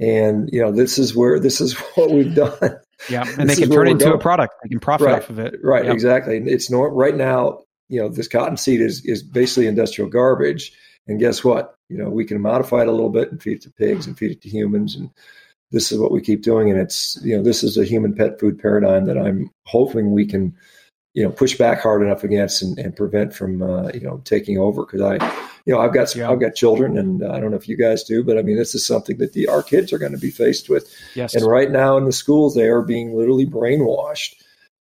[0.00, 2.80] And you know this is where this is what we've done.
[3.08, 4.16] Yeah, and they can turn it into going.
[4.16, 4.54] a product.
[4.62, 5.22] They can profit right.
[5.22, 5.54] off of it.
[5.62, 5.94] Right, yep.
[5.94, 6.38] exactly.
[6.38, 7.60] It's no right now.
[7.88, 10.72] You know, this cotton seed is is basically industrial garbage.
[11.08, 11.74] And guess what?
[11.88, 14.16] You know, we can modify it a little bit and feed it to pigs and
[14.16, 15.10] feed it to humans and
[15.72, 18.38] this is what we keep doing and it's you know this is a human pet
[18.38, 20.54] food paradigm that i'm hoping we can
[21.14, 24.58] you know push back hard enough against and, and prevent from uh, you know taking
[24.58, 25.18] over because i
[25.64, 26.30] you know, I've got Yeah.
[26.30, 28.56] I've got children, and uh, I don't know if you guys do, but I mean,
[28.56, 30.92] this is something that the our kids are going to be faced with.
[31.14, 31.34] Yes.
[31.34, 34.34] And right now in the schools, they are being literally brainwashed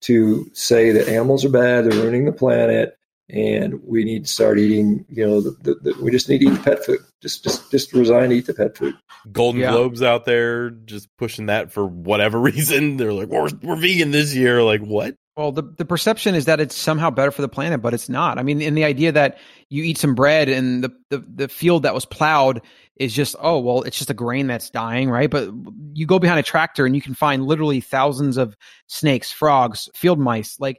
[0.03, 2.99] to say that animals are bad, they're ruining the planet,
[3.29, 5.05] and we need to start eating.
[5.09, 7.01] You know, the, the, the, we just need to eat the pet food.
[7.21, 8.95] Just just just resign to eat the pet food.
[9.33, 9.73] Golden Yeah.
[9.73, 12.97] Globes out there just pushing that for whatever reason.
[12.97, 14.63] They're like, we're, we're vegan this year.
[14.63, 15.17] Like, what?
[15.37, 18.39] Well, the, the perception is that it's somehow better for the planet, but it's not.
[18.39, 19.37] I mean, in the idea that
[19.69, 22.63] you eat some bread and the, the, the field that was plowed
[22.97, 25.29] is just, oh, well, it's just a grain that's dying, right?
[25.29, 25.51] But
[25.93, 28.57] you go behind a tractor and you can find literally thousands of
[28.87, 30.79] snakes, frogs, field mice, like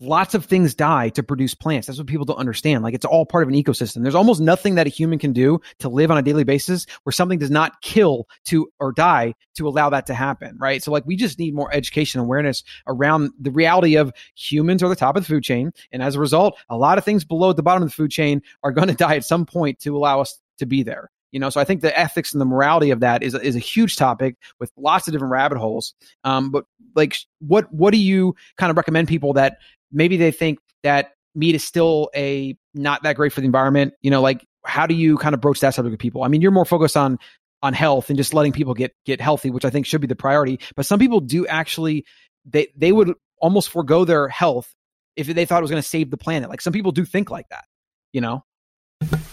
[0.00, 1.86] lots of things die to produce plants.
[1.86, 2.84] That's what people don't understand.
[2.84, 4.02] Like it's all part of an ecosystem.
[4.02, 7.12] There's almost nothing that a human can do to live on a daily basis where
[7.12, 10.82] something does not kill to or die to allow that to happen, right?
[10.82, 14.96] So like we just need more education awareness around the reality of humans are the
[14.96, 15.72] top of the food chain.
[15.90, 18.10] And as a result, a lot of things below at the bottom of the food
[18.10, 21.10] chain are going to die at some point to allow us to be there.
[21.30, 23.58] You know, so I think the ethics and the morality of that is is a
[23.60, 25.94] huge topic with lots of different rabbit holes.
[26.24, 29.58] Um, but like, what what do you kind of recommend people that
[29.92, 33.94] maybe they think that meat is still a not that great for the environment?
[34.00, 36.22] You know, like how do you kind of broach that subject with people?
[36.22, 37.18] I mean, you're more focused on
[37.62, 40.16] on health and just letting people get get healthy, which I think should be the
[40.16, 40.60] priority.
[40.76, 42.04] But some people do actually
[42.44, 44.74] they they would almost forego their health
[45.16, 46.48] if they thought it was going to save the planet.
[46.48, 47.64] Like some people do think like that,
[48.12, 48.44] you know.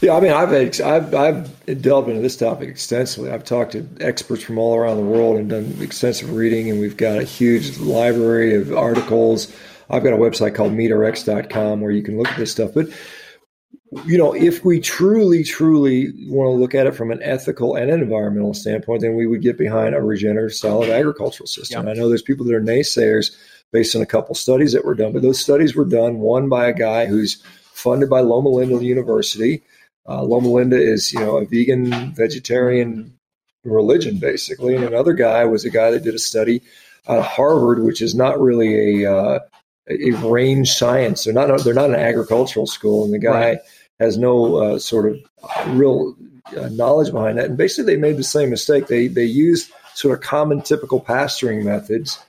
[0.02, 0.52] Yeah, I mean, I've
[0.82, 3.32] I've I've delved into this topic extensively.
[3.32, 6.98] I've talked to experts from all around the world and done extensive reading, and we've
[6.98, 9.52] got a huge library of articles.
[9.90, 12.72] I've got a website called MeatRx.com where you can look at this stuff.
[12.74, 12.90] But
[14.06, 17.90] you know, if we truly, truly want to look at it from an ethical and
[17.90, 21.86] an environmental standpoint, then we would get behind a regenerative solid agricultural system.
[21.86, 21.92] Yeah.
[21.92, 23.36] I know there's people that are naysayers
[23.72, 26.68] based on a couple studies that were done, but those studies were done one by
[26.68, 27.42] a guy who's
[27.74, 29.64] funded by Loma Linda University.
[30.08, 33.18] Uh, Loma Linda is, you know, a vegan vegetarian
[33.64, 36.62] religion basically, and another guy was a guy that did a study
[37.08, 39.40] at Harvard, which is not really a uh,
[39.90, 41.24] a range science.
[41.24, 43.60] They're not they're not an agricultural school, and the guy Right.
[44.00, 46.16] has no uh, sort of real
[46.58, 47.46] uh, knowledge behind that.
[47.46, 48.88] And basically, they made the same mistake.
[48.88, 52.20] They they used sort of common typical pasturing methods.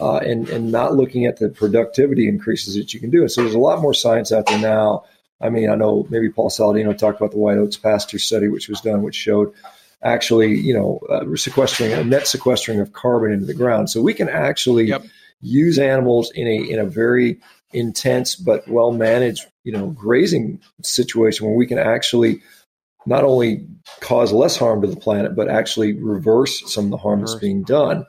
[0.00, 3.20] Uh, and and not looking at the productivity increases that you can do.
[3.20, 5.04] And so there's a lot more science out there now.
[5.42, 8.70] I mean, I know maybe Paul Saladino talked about the White Oak Pastures study, which
[8.70, 9.52] was done, which showed
[10.02, 13.90] actually, you know, uh, sequestering a net sequestering of carbon into the ground.
[13.90, 15.04] So we can actually Yep.
[15.42, 17.38] Use animals in a in a very
[17.72, 22.42] intense but well managed, you know, grazing situation where we can actually
[23.04, 23.66] not only
[24.00, 27.62] cause less harm to the planet, but actually reverse some of the harm that's being
[27.62, 28.06] done.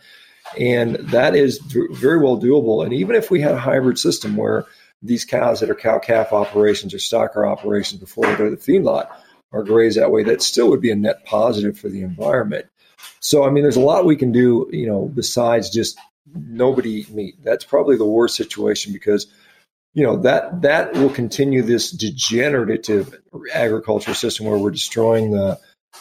[0.59, 2.83] And that is very well doable.
[2.83, 4.65] And even if we had a hybrid system where
[5.01, 8.57] these cows that are cow calf operations or stocker operations before they go to the
[8.57, 9.07] feedlot
[9.51, 12.67] are grazed that way, that still would be a net positive for the environment.
[13.19, 17.09] So, I mean, there's a lot we can do, you know, besides just nobody eat
[17.09, 17.35] meat.
[17.43, 19.27] That's probably the worst situation because,
[19.93, 23.15] you know, that that will continue this degenerative
[23.53, 25.59] agriculture system where we're destroying the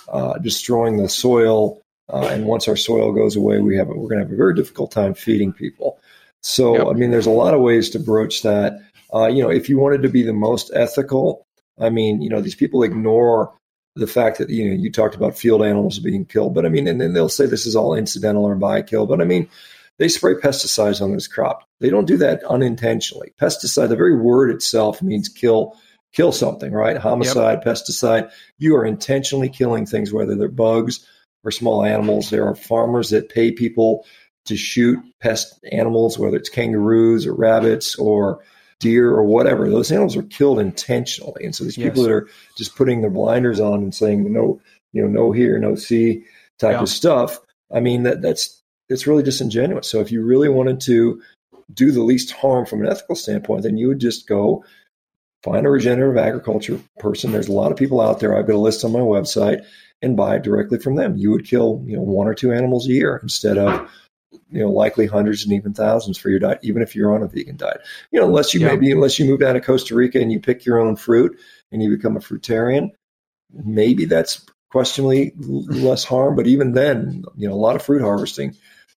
[0.09, 1.81] uh, destroying the soil.
[2.12, 4.55] Uh, and once our soil goes away, we have we're going to have a very
[4.55, 5.99] difficult time feeding people.
[6.43, 6.87] So, Yep.
[6.89, 8.81] I mean, there's a lot of ways to broach that.
[9.14, 11.47] Uh, you know, if you wanted to be the most ethical,
[11.81, 13.53] I mean, you know, these people ignore
[13.95, 16.89] the fact that you know you talked about field animals being killed, but I mean,
[16.89, 19.49] and then they'll say this is all incidental or by kill, but I mean,
[19.99, 21.62] they spray pesticides on this crop.
[21.80, 23.32] They don't do that unintentionally.
[23.40, 25.76] Pesticide, the very word itself means kill,
[26.12, 26.97] kill something, right?
[26.97, 28.30] Homicide, pesticide.
[28.59, 31.07] You are intentionally killing things, whether they're bugs
[31.45, 32.30] or small animals.
[32.30, 34.05] There are farmers that pay people
[34.47, 38.43] to shoot pest animals, whether it's kangaroos or rabbits or
[38.80, 39.70] deer or whatever.
[39.70, 41.45] Those animals are killed intentionally.
[41.45, 44.61] And so these people that are just putting their blinders on and saying no,
[44.93, 46.24] you know, no here, no see
[46.59, 46.82] type Yeah.
[46.82, 47.38] of stuff.
[47.72, 48.62] I mean that that's
[48.93, 49.88] it's really disingenuous.
[49.88, 51.22] So if you really wanted to
[51.72, 54.64] do the least harm from an ethical standpoint, then you would just go
[55.43, 57.32] find a regenerative agriculture person.
[57.32, 58.36] There's a lot of people out there.
[58.36, 59.64] I've got a list on my website
[60.01, 61.16] and buy it directly from them.
[61.16, 63.90] You would kill, you know, one or two animals a year instead of,
[64.51, 67.28] you know, likely hundreds and even thousands for your diet, even if you're on a
[67.28, 67.80] vegan diet.
[68.11, 68.68] You know, unless you Yeah.
[68.68, 71.38] maybe unless you move down to Costa Rica and you pick your own fruit
[71.70, 72.90] and you become a fruitarian,
[73.53, 76.34] maybe that's questionably less harm.
[76.36, 78.55] But even then, you know, a lot of fruit harvesting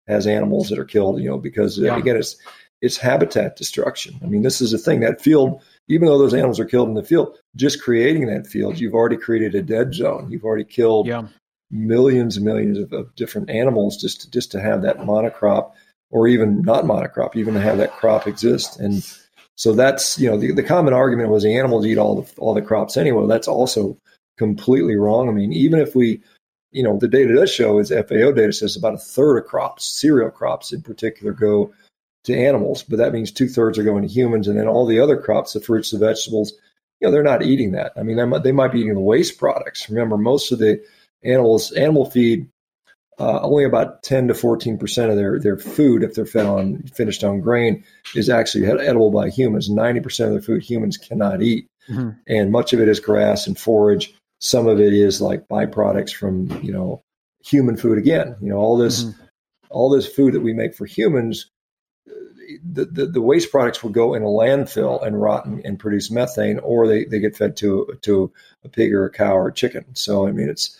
[0.09, 1.99] has animals that are killed, you know, because uh, Yeah.
[1.99, 2.37] again, it's
[2.81, 4.19] it's habitat destruction.
[4.25, 6.95] I mean, this is the thing that field, even though those animals are killed in
[6.95, 10.29] the field, just creating that field, you've already created a dead zone.
[10.33, 11.29] You've already killed Yeah.
[11.71, 15.71] millions and millions of, of different animals just to, just to have that monocrop,
[16.11, 18.81] or even not monocrop, even to have that crop exist.
[18.81, 19.07] And
[19.55, 22.53] so that's you know the, the common argument was the animals eat all the all
[22.55, 23.27] the crops anyway.
[23.29, 23.97] That's also
[24.39, 25.29] completely wrong.
[25.29, 26.21] I mean, even if we,
[26.73, 29.85] you know, the data does show is FAO data says about a third of crops,
[29.85, 31.73] cereal crops in particular, go
[32.25, 35.01] to animals, but that means two thirds are going to humans, and then all the
[35.01, 36.53] other crops, the fruits, the vegetables,
[37.01, 37.93] you know, they're not eating that.
[37.97, 39.91] I mean, they might, they might be eating the waste products.
[39.91, 40.83] Remember, most of the
[41.25, 42.49] animals, animal feed,
[43.18, 46.83] uh, only about 10 to 14 percent of their, their food, if they're fed on
[46.95, 49.68] finished on grain, is actually edible by humans.
[49.68, 52.11] 90 percent of the food humans cannot eat, mm-hmm.
[52.27, 54.14] and much of it is grass and forage.
[54.43, 57.03] Some of it is like byproducts from you know
[57.45, 57.97] human food.
[57.97, 59.22] Again, you know all this mm-hmm.
[59.70, 61.51] all this food that we make for humans
[62.64, 66.11] the, the, the, waste products will go in a landfill and rot and, and, produce
[66.11, 68.32] methane, or they, they get fed to to
[68.64, 69.84] a pig or a cow or a chicken.
[69.95, 70.76] So I mean, it's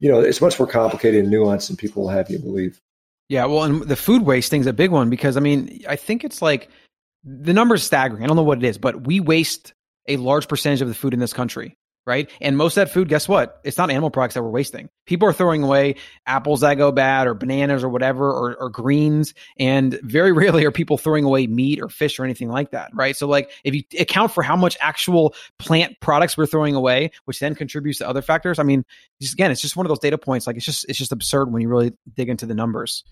[0.00, 2.80] you know it's much more complicated and nuanced than people have you believe.
[3.28, 5.96] Yeah, well, and the food waste thing is a big one because I mean, I
[5.96, 6.68] think it's like
[7.22, 8.22] the number is staggering.
[8.22, 9.72] I don't know what it is, but we waste
[10.08, 11.76] a large percentage of the food in this country
[12.06, 12.30] right?
[12.40, 13.60] And most of that food, guess what?
[13.64, 14.88] It's not animal products that we're wasting.
[15.06, 15.96] People are throwing away
[16.26, 19.32] apples that go bad or bananas or whatever or, or, greens.
[19.58, 23.16] And very rarely are people throwing away meat or fish or anything like that, right?
[23.16, 27.40] So like if you account for how much actual plant products we're throwing away, which
[27.40, 28.84] then contributes to other factors, I mean,
[29.20, 30.46] just again, it's just one of those data points.
[30.46, 33.04] Like it's just, it's just absurd when you really dig into the numbers.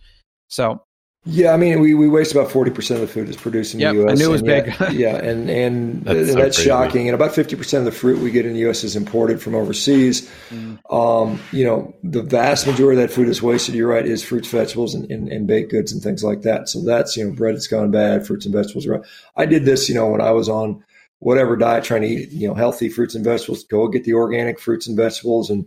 [0.49, 0.82] So
[1.25, 3.81] yeah, I mean, we, we waste about forty percent of the food that's produced in
[3.81, 4.11] yep, the U.S.
[4.11, 4.66] I knew it was big.
[4.81, 7.07] Yeah, yeah, and and that's, so that's shocking.
[7.07, 8.83] And about fifty percent of the fruit we get in the U.S.
[8.83, 10.29] is imported from overseas.
[10.51, 10.79] Mm.
[10.93, 13.77] Um, you know, the vast majority of that food is wasted.
[13.77, 16.68] You're right, is fruits, vegetables, and, and, and baked goods and things like that.
[16.68, 18.89] So that's you know, bread that's gone bad, fruits and vegetables.
[18.89, 19.05] Are,
[19.37, 20.83] I did this, you know, when I was on
[21.20, 23.62] whatever diet, trying to eat you know healthy fruits and vegetables.
[23.62, 25.66] Go get the organic fruits and vegetables and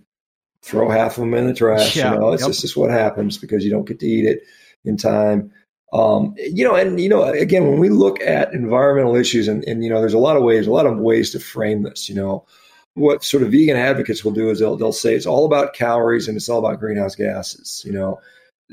[0.62, 1.96] throw half of them in the trash.
[1.96, 2.52] Yeah, you know, it's yep.
[2.52, 4.44] just what happens because you don't get to eat it
[4.86, 5.52] in time.
[5.94, 9.84] Um, you know, and you know, again, when we look at environmental issues, and, and
[9.84, 12.10] you know, there's a lot of ways, a lot of ways to frame this.
[12.10, 12.46] You know,
[12.96, 16.28] what sort of vegan advocates will do is they'll they'll say it's all about calories
[16.28, 17.84] and it's all about greenhouse gases.
[17.86, 18.20] You know,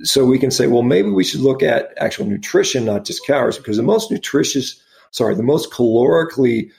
[0.03, 3.59] so we can say, well, maybe we should look at actual nutrition, not just calories,
[3.59, 6.71] because the most nutritious, sorry, the most calorically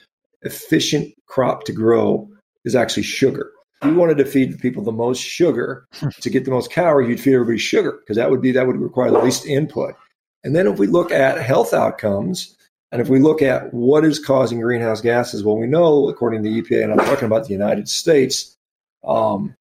[0.42, 2.28] efficient crop to grow
[2.64, 3.50] is actually sugar.
[3.84, 5.86] If you wanted to feed people the most sugar
[6.20, 8.76] to get the most calories, you'd feed everybody sugar because that would be that would
[8.76, 9.94] require the least input.
[10.42, 12.56] And then if we look at health outcomes,
[12.92, 16.48] and if we look at what is causing greenhouse gases, well, we know, according to
[16.48, 18.56] the EPA, and I'm talking about the United States,
[19.02, 19.54] um,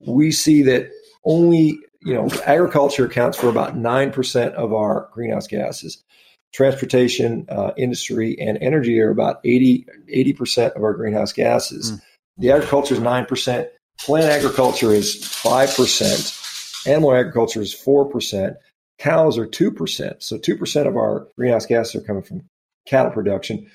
[0.00, 0.90] we see that
[1.24, 6.02] only, you know, agriculture accounts for about 9% of our greenhouse gases.
[6.52, 11.92] Transportation, uh, industry, and energy are about 80, 80% of our greenhouse gases.
[11.92, 12.00] Mm.
[12.38, 13.68] The agriculture is 9%.
[14.00, 16.86] Plant agriculture is 5%.
[16.86, 18.54] Animal agriculture is 4%.
[18.98, 20.22] Cows are 2%.
[20.22, 22.42] So 2% of our greenhouse gases are coming from
[22.86, 23.70] cattle production.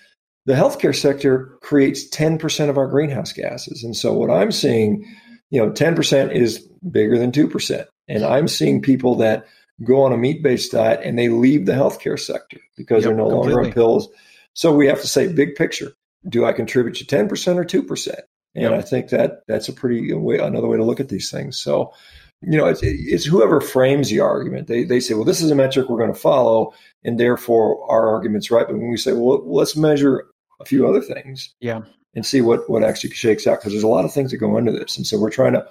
[0.46, 3.84] The healthcare sector creates 10% of our greenhouse gases.
[3.84, 5.06] And so what I'm seeing,
[5.50, 7.86] you know, 10% is bigger than 2%.
[8.08, 9.46] And I'm seeing people that
[9.84, 13.18] go on a meat based diet and they leave the healthcare sector because yep, they're
[13.18, 13.54] no completely.
[13.54, 14.10] longer on pills.
[14.54, 15.94] So we have to say, big picture,
[16.28, 18.20] do I contribute to 10% or 2%?
[18.56, 18.74] And yep.
[18.74, 21.58] I think that that's a pretty way, another way to look at these things.
[21.58, 21.94] So
[22.42, 24.68] you know, it's, it's whoever frames the argument.
[24.68, 26.74] They, they say, well, this is a metric we're going to follow,
[27.04, 28.66] and therefore our argument's right.
[28.66, 30.26] But when we say, well, let's measure
[30.62, 31.82] a few other things, yeah,
[32.16, 34.58] and see what what actually shakes out, because there's a lot of things that go
[34.58, 35.68] into this, and so we're trying to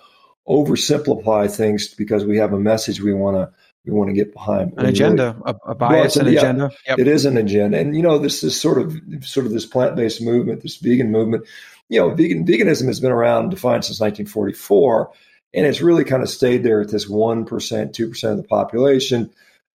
[0.46, 3.50] oversimplify things because we have a message we want to
[3.86, 6.70] we want to get behind an agenda, really, a, a, bias, well, an yeah, agenda.
[6.86, 6.98] Yep.
[6.98, 9.96] It is an agenda, and you know, this is sort of sort of this plant
[9.96, 11.46] based movement, this vegan movement.
[11.88, 15.10] You know, vegan veganism has been around defined since 1944
[15.54, 19.30] and it's really kind of stayed there at this 1%, 2% of the population.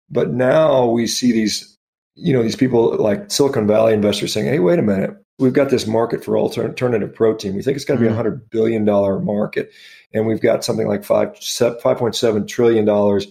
[0.10, 1.78] But now we see these,
[2.16, 5.70] you know, these people like Silicon Valley investors saying, hey, wait a minute, we've got
[5.70, 7.56] this market for alternative protein.
[7.56, 8.28] We think it's going to be a mm-hmm.
[8.28, 8.86] $100 billion
[9.26, 9.72] market.
[10.14, 13.22] And we've got something like five, $5.7 trillion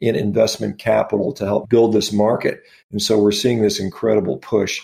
[0.00, 2.62] in investment capital to help build this market.
[2.90, 4.80] And so we're seeing this incredible push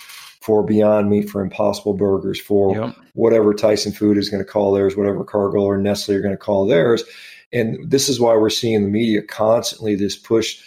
[0.47, 2.97] for Beyond Meat, for Impossible Burgers, for yep.
[3.14, 6.38] whatever Tyson Food is going to call theirs, whatever Cargill or Nestle are going to
[6.38, 7.03] call theirs.
[7.53, 10.62] And this is why we're seeing the media constantly this push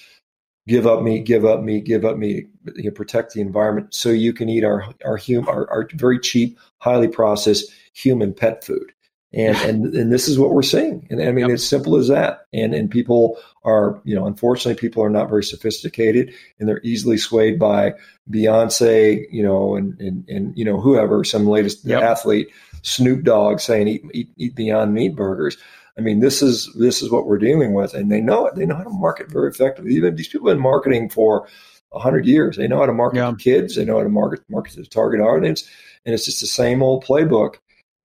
[0.68, 4.10] give up meat, give up meat, give up meat, you know, protect the environment so
[4.10, 8.92] you can eat our our, hum, our, our very cheap, highly processed human pet food
[9.32, 11.06] and and and this is what we're seeing.
[11.10, 11.56] And i mean yep.
[11.56, 12.48] it's simple as that.
[12.54, 17.18] And and people are you know unfortunately people are not very sophisticated and they're easily
[17.18, 17.94] swayed by
[18.30, 22.02] beyonce you know and and, and you know whoever some latest yep.
[22.02, 22.50] athlete
[22.82, 25.58] snoop dogg saying eat, eat eat beyond meat burgers.
[25.98, 27.94] I mean this is this is what we're dealing with.
[27.94, 28.56] And they know it.
[28.56, 29.94] They know how to market very effectively.
[29.94, 31.48] Even these people have been marketing for
[31.90, 32.58] 100 years.
[32.58, 33.32] They know how to market yeah.
[33.32, 33.76] to kids.
[33.76, 35.70] They know how to market market to the target audience.
[36.06, 37.56] And it's just the same old playbook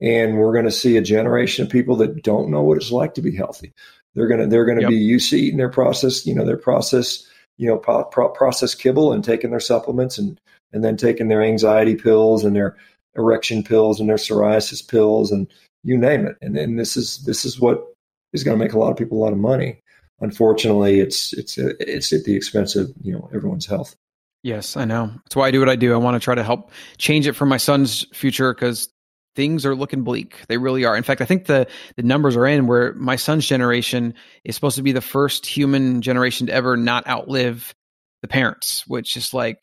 [0.01, 3.14] and we're going to see a generation of people that don't know what it's like
[3.14, 3.72] to be healthy.
[4.14, 4.90] They're gonna they're gonna yep.
[4.90, 7.26] be used to eating their process, you know, their process,
[7.57, 10.40] you know, pro- pro- processed kibble and taking their supplements and
[10.72, 12.76] and then taking their anxiety pills and their
[13.16, 16.36] erection pills and their psoriasis pills and you name it.
[16.40, 17.84] And then this is this is what
[18.32, 19.80] is going to make a lot of people a lot of money.
[20.20, 23.97] Unfortunately, it's it's it's at the expense of you know everyone's health.
[24.42, 25.07] Yes, I know.
[25.07, 25.95] That's why I do what I do.
[25.95, 28.90] I want to try to help change it for my son's future because
[29.35, 30.47] things are looking bleak.
[30.49, 30.97] They really are.
[30.97, 31.66] In fact, I think the
[31.97, 34.14] the numbers are in where my son's generation
[34.45, 37.74] is supposed to be the first human generation to ever not outlive
[38.22, 39.59] the parents, which is like,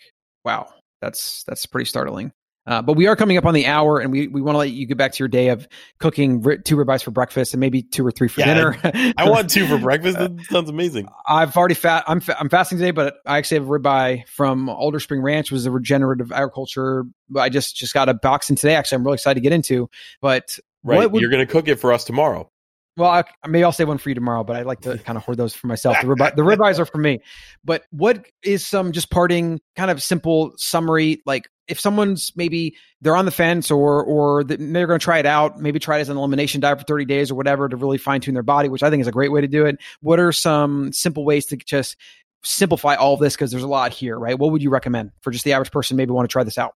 [0.45, 0.67] wow,
[1.01, 2.31] that's that's pretty startling.
[2.67, 4.69] Uh, but we are coming up on the hour, and we, we want to let
[4.69, 5.67] you get back to your day of
[5.99, 9.13] cooking two ribeyes for breakfast and maybe two or three for yeah, dinner.
[9.17, 10.17] I want two for breakfast.
[10.17, 11.07] That sounds amazing.
[11.27, 12.03] I've already fat.
[12.07, 15.51] I'm fa- I'm fasting today, but I actually have a ribeye from Alder Spring Ranch,
[15.51, 17.05] was a regenerative agriculture.
[17.35, 18.75] I just just got a box in today.
[18.75, 19.89] Actually, I'm really excited to get into.
[20.21, 22.50] But right, would, you're going to cook it for us tomorrow.
[22.97, 25.23] Well, I, maybe I'll say one for you tomorrow, but I like to kind of
[25.23, 25.97] hoard those for myself.
[26.01, 27.21] The, rib- the ribeyes are for me.
[27.63, 31.21] But what is some just parting kind of simple summary?
[31.25, 35.25] Like if someone's maybe they're on the fence or or they're going to try it
[35.25, 37.97] out, maybe try it as an elimination diet for 30 days or whatever to really
[37.97, 39.79] fine tune their body, which I think is a great way to do it.
[40.01, 41.95] What are some simple ways to just
[42.43, 43.35] simplify all of this?
[43.35, 44.37] Because there's a lot here, right?
[44.37, 46.75] What would you recommend for just the average person maybe want to try this out?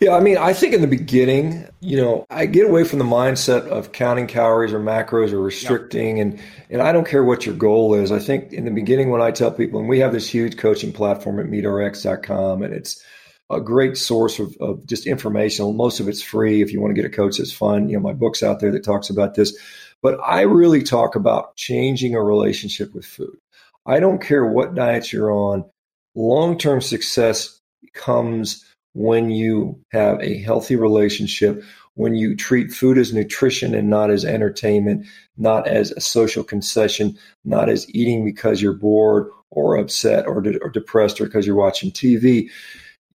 [0.00, 3.04] Yeah, I mean, I think in the beginning, you know, I get away from the
[3.04, 6.26] mindset of counting calories or macros or restricting, yep.
[6.26, 6.40] and
[6.70, 8.10] and I don't care what your goal is.
[8.10, 10.90] I think in the beginning, when I tell people, and we have this huge coaching
[10.90, 13.04] platform at meatrx.com, and it's
[13.50, 15.76] a great source of, of just information.
[15.76, 16.62] Most of it's free.
[16.62, 17.90] If you want to get a coach, it's fun.
[17.90, 19.54] You know, my book's out there that talks about this,
[20.00, 23.36] but I really talk about changing a relationship with food.
[23.84, 25.68] I don't care what diets you're on.
[26.14, 27.60] Long term success
[27.92, 31.62] comes when you have a healthy relationship,
[31.94, 37.16] when you treat food as nutrition and not as entertainment, not as a social concession,
[37.44, 41.56] not as eating because you're bored or upset or, de- or depressed or because you're
[41.56, 42.48] watching TV.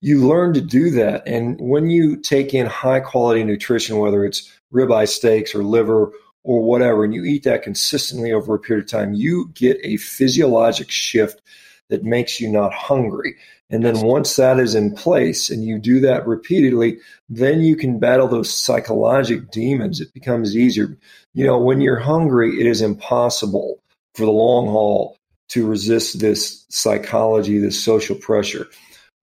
[0.02, 1.26] You learn to do that.
[1.28, 6.12] And when you take in high quality nutrition, whether it's ribeye steaks or liver
[6.44, 9.98] or whatever, and you eat that consistently over a period of time, you get a
[9.98, 11.42] physiologic shift
[11.90, 13.36] that makes you not hungry.
[13.74, 17.98] And then once that is in place and you do that repeatedly, then you can
[17.98, 20.00] battle those psychological demons.
[20.00, 20.96] It becomes easier.
[21.34, 23.82] You know, when you're hungry, it is impossible
[24.14, 25.18] for the long haul
[25.50, 28.68] to resist this psychology, this social pressure.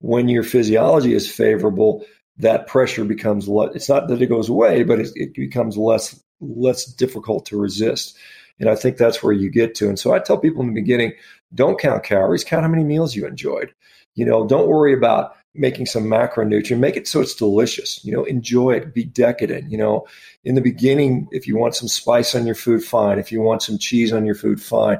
[0.01, 3.73] When your physiology is favorable, that pressure becomes less.
[3.73, 8.17] It's not that it goes away, but it, it becomes less less difficult to resist.
[8.59, 9.87] And I think that's where you get to.
[9.87, 11.13] And so I tell people in the beginning,
[11.55, 13.73] don't count calories, count how many meals you enjoyed.
[14.15, 16.79] You know, don't worry about making some macronutrient.
[16.79, 18.03] Make it so it's delicious.
[18.03, 18.93] You know, enjoy it.
[18.93, 19.71] Be decadent.
[19.71, 20.07] You know,
[20.43, 23.19] in the beginning, if you want some spice on your food, fine.
[23.19, 24.99] If you want some cheese on your food, fine.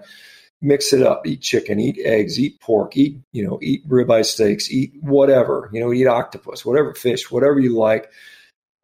[0.62, 1.26] Mix it up.
[1.26, 1.80] Eat chicken.
[1.80, 2.39] Eat eggs.
[2.39, 2.95] Eat pork.
[2.95, 3.59] Eat you know.
[3.62, 4.70] Eat ribeye steaks.
[4.72, 5.70] Eat whatever.
[5.74, 5.93] You know.
[5.93, 6.66] Eat octopus.
[6.66, 7.32] Whatever fish.
[7.32, 8.09] Whatever you like.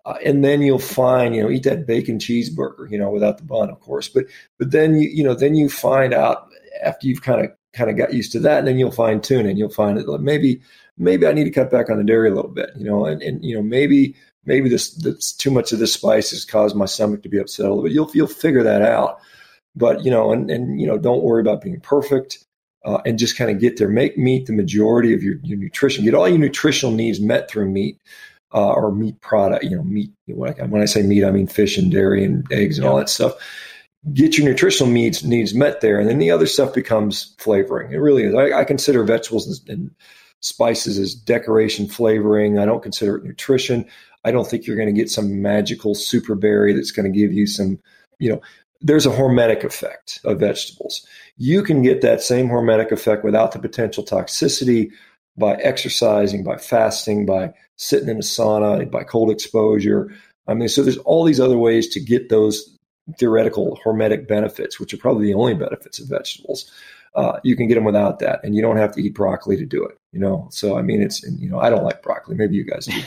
[0.06, 3.44] Uh, and then you'll find, you know, eat that bacon cheeseburger, you know, without the
[3.44, 4.08] bun, of course.
[4.08, 4.26] But
[4.58, 6.48] but then you you know then you find out
[6.82, 9.46] after you've kind of kind of got used to that, and then you'll fine tune
[9.46, 10.62] and you'll find that maybe
[10.98, 13.22] maybe I need to cut back on the dairy a little bit, you know, and,
[13.22, 14.16] and you know maybe
[14.46, 17.66] maybe this, this too much of this spice has caused my stomach to be upset
[17.66, 17.92] a little bit.
[17.92, 19.20] You'll you'll figure that out,
[19.76, 22.44] but you know, and and you know, don't worry about being perfect.
[22.86, 23.90] Uh, and just kind of get there.
[23.90, 26.06] Make meat the majority of your, your nutrition.
[26.06, 28.00] Get all your nutritional needs met through meat
[28.54, 29.66] uh, or meat product.
[29.66, 30.12] You know, meat.
[30.28, 32.92] When I say meat, I mean fish and dairy and eggs and yeah.
[32.92, 33.34] all that stuff
[34.14, 37.92] get your nutritional needs needs met there, and then the other stuff becomes flavoring.
[37.92, 38.34] It really is.
[38.34, 39.92] I, I consider vegetables and
[40.42, 42.60] spices as decoration flavoring.
[42.60, 43.86] I don't consider it nutrition.
[44.24, 47.32] I don't think you're going to get some magical super berry that's going to give
[47.32, 47.80] you some,
[48.20, 48.42] you know,
[48.82, 51.06] there's a hormetic effect of vegetables.
[51.38, 54.92] You can get that same hormetic effect without the potential toxicity
[55.38, 60.12] by exercising, by fasting, by sitting in a sauna, by cold exposure.
[60.48, 62.77] I mean, so there's all these other ways to get those
[63.18, 66.72] theoretical hormetic benefits, which are probably the only benefits of vegetables.
[67.16, 69.66] Uh, you can get them without that, and you don't have to eat broccoli to
[69.66, 69.98] do it.
[70.12, 72.36] You know, so I mean, it's you know, I don't like broccoli.
[72.36, 72.94] Maybe you guys do,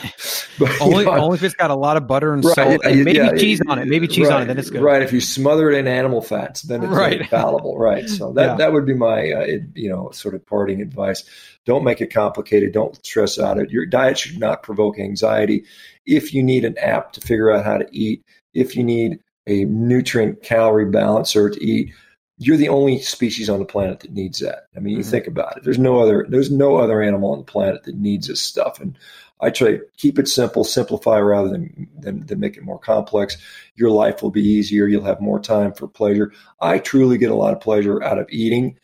[0.59, 3.05] but only, know, only if it's got a lot of butter and right, salt, and
[3.05, 3.87] maybe yeah, cheese on it.
[3.87, 4.81] Maybe cheese right, on it, then it's good.
[4.81, 5.01] Right.
[5.01, 7.21] If you smother it in animal fats, then it's right.
[7.21, 7.77] palatable.
[7.77, 8.09] Right.
[8.09, 8.55] So that yeah.
[8.55, 9.45] that would be my uh,
[9.75, 11.23] you know sort of parting advice.
[11.65, 12.73] Don't make it complicated.
[12.73, 13.69] Don't stress out it.
[13.71, 15.63] Your diet should not provoke anxiety.
[16.05, 19.65] If you need an app to figure out how to eat, if you need a
[19.65, 21.93] nutrient calorie balancer to eat,
[22.37, 24.67] you're the only species on the planet that needs that.
[24.75, 25.11] I mean, you mm-hmm.
[25.11, 25.63] think about it.
[25.63, 28.79] There's no other there's no other animal on the planet that needs this stuff.
[28.79, 28.97] And
[29.41, 33.37] I try to keep it simple, simplify rather than, than, than make it more complex.
[33.75, 34.87] Your life will be easier.
[34.87, 36.31] You'll have more time for pleasure.
[36.61, 38.77] I truly get a lot of pleasure out of eating,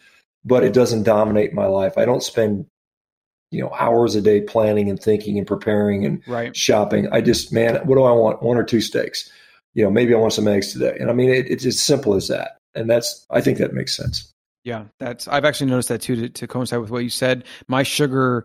[0.44, 1.98] but it doesn't dominate my life.
[1.98, 2.66] I don't spend
[3.52, 6.56] you know hours a day planning and thinking and preparing and right.
[6.56, 7.08] shopping.
[7.12, 8.44] I just man, what do I want?
[8.44, 9.32] One or two steaks.
[9.78, 10.98] You know, maybe I want some eggs today.
[11.00, 12.58] And I mean, it, it's as simple as that.
[12.74, 14.34] And that's I think that makes sense.
[14.64, 16.16] Yeah, that's I've actually noticed that too.
[16.16, 18.44] To, to coincide with what you said, my sugar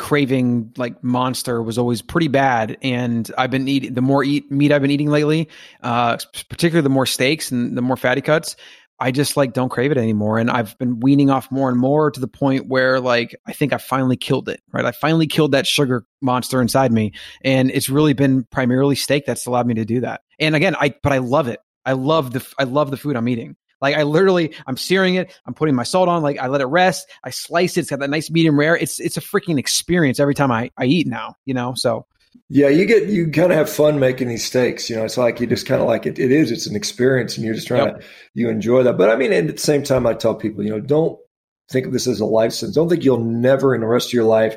[0.00, 4.72] craving like monster was always pretty bad and i've been eating the more eat meat
[4.72, 5.48] i've been eating lately
[5.84, 6.16] uh
[6.48, 8.56] particularly the more steaks and the more fatty cuts
[9.00, 12.10] i just like don't crave it anymore and i've been weaning off more and more
[12.10, 15.52] to the point where like i think i finally killed it right i finally killed
[15.52, 19.84] that sugar monster inside me and it's really been primarily steak that's allowed me to
[19.84, 22.96] do that and again i but i love it i love the i love the
[22.96, 25.38] food i'm eating like I literally, I'm searing it.
[25.44, 26.22] I'm putting my salt on.
[26.22, 27.06] Like I let it rest.
[27.22, 27.80] I slice it.
[27.80, 28.74] It's got that nice medium rare.
[28.74, 31.34] It's it's a freaking experience every time I I eat now.
[31.44, 32.06] You know, so.
[32.48, 34.90] Yeah, you get you kind of have fun making these steaks.
[34.90, 36.18] You know, it's like you just kind of like it.
[36.18, 36.50] It is.
[36.50, 38.00] It's an experience, and you're just trying yep.
[38.00, 38.98] to you enjoy that.
[38.98, 41.18] But I mean, at the same time, I tell people, you know, don't
[41.70, 42.74] think of this as a life sentence.
[42.76, 44.56] Don't think you'll never in the rest of your life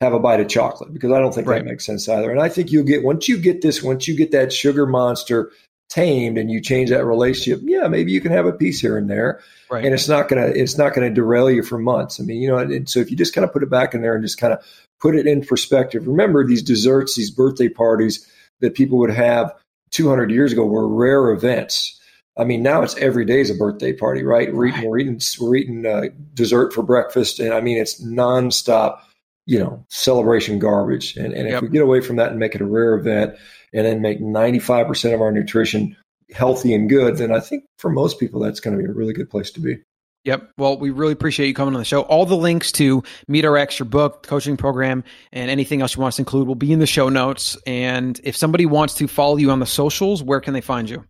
[0.00, 1.58] have a bite of chocolate because I don't think right.
[1.58, 2.30] that makes sense either.
[2.30, 5.50] And I think you'll get once you get this, once you get that sugar monster
[5.90, 9.10] tamed and you change that relationship, yeah, maybe you can have a piece here and
[9.10, 9.40] there,
[9.70, 9.84] right.
[9.84, 12.20] and it's not gonna it's not gonna derail you for months.
[12.20, 13.94] I mean, you know, and, and so if you just kind of put it back
[13.94, 14.64] in there and just kind of
[15.00, 18.26] put it in perspective, remember these desserts, these birthday parties
[18.60, 19.52] that people would have
[19.90, 21.98] 200 years ago were rare events.
[22.38, 24.54] I mean, now it's every day is a birthday party, right?
[24.54, 26.02] We're eating, we're eating, we're eating uh,
[26.34, 29.00] dessert for breakfast, and I mean, it's nonstop,
[29.46, 31.16] you know, celebration garbage.
[31.16, 33.36] And, and if we get away from that and make it a rare event,
[33.72, 35.96] and then make 95% of our nutrition
[36.32, 39.12] healthy and good, then I think for most people, that's going to be a really
[39.12, 39.78] good place to be.
[40.24, 40.50] Yep.
[40.58, 42.02] Well, we really appreciate you coming on the show.
[42.02, 45.02] All the links to MeatRx, your book, coaching program,
[45.32, 47.56] and anything else you want us to include will be in the show notes.
[47.66, 51.04] And if somebody wants to follow you on the socials, where can they find you?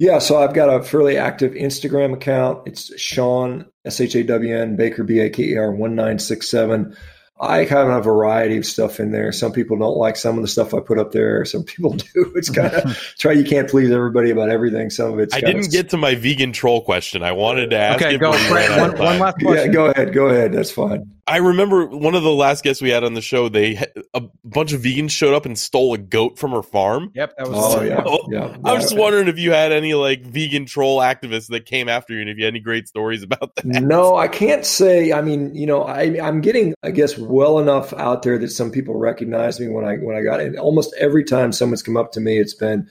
[0.00, 2.66] Yeah, so I've got a fairly active Instagram account.
[2.66, 6.18] It's Shawn S H A W N Baker B A K E R one nine
[6.18, 6.96] six seven.
[7.40, 9.32] I have a variety of stuff in there.
[9.32, 11.44] Some people don't like some of the stuff I put up there.
[11.44, 12.32] Some people do.
[12.36, 13.32] It's kind of try.
[13.32, 14.90] You can't please everybody about everything.
[14.90, 15.34] Some of it's.
[15.34, 17.22] I didn't get to my vegan troll question.
[17.22, 18.00] I wanted to ask.
[18.00, 18.06] You.
[18.06, 18.30] Okay, go.
[18.30, 19.66] One, one last question.
[19.68, 20.12] Yeah, go ahead.
[20.12, 20.52] Go ahead.
[20.52, 21.10] That's fine.
[21.30, 23.48] I remember one of the last guests we had on the show.
[23.48, 23.82] They
[24.14, 27.10] a bunch of vegans showed up and stole a goat from her farm.
[27.14, 27.34] Yep.
[27.38, 27.74] That was.
[27.74, 28.56] Oh yeah, yeah.
[28.64, 32.14] I was just wondering if you had any like vegan troll activists that came after
[32.14, 33.64] you, and if you had any great stories about that.
[33.64, 35.12] No, I can't say.
[35.12, 38.50] I mean, you know, I I'm getting, I guess, well enough out out there that
[38.50, 40.56] some people recognize me when I when I got it.
[40.56, 42.88] Almost every time someone's come up to me, it's been,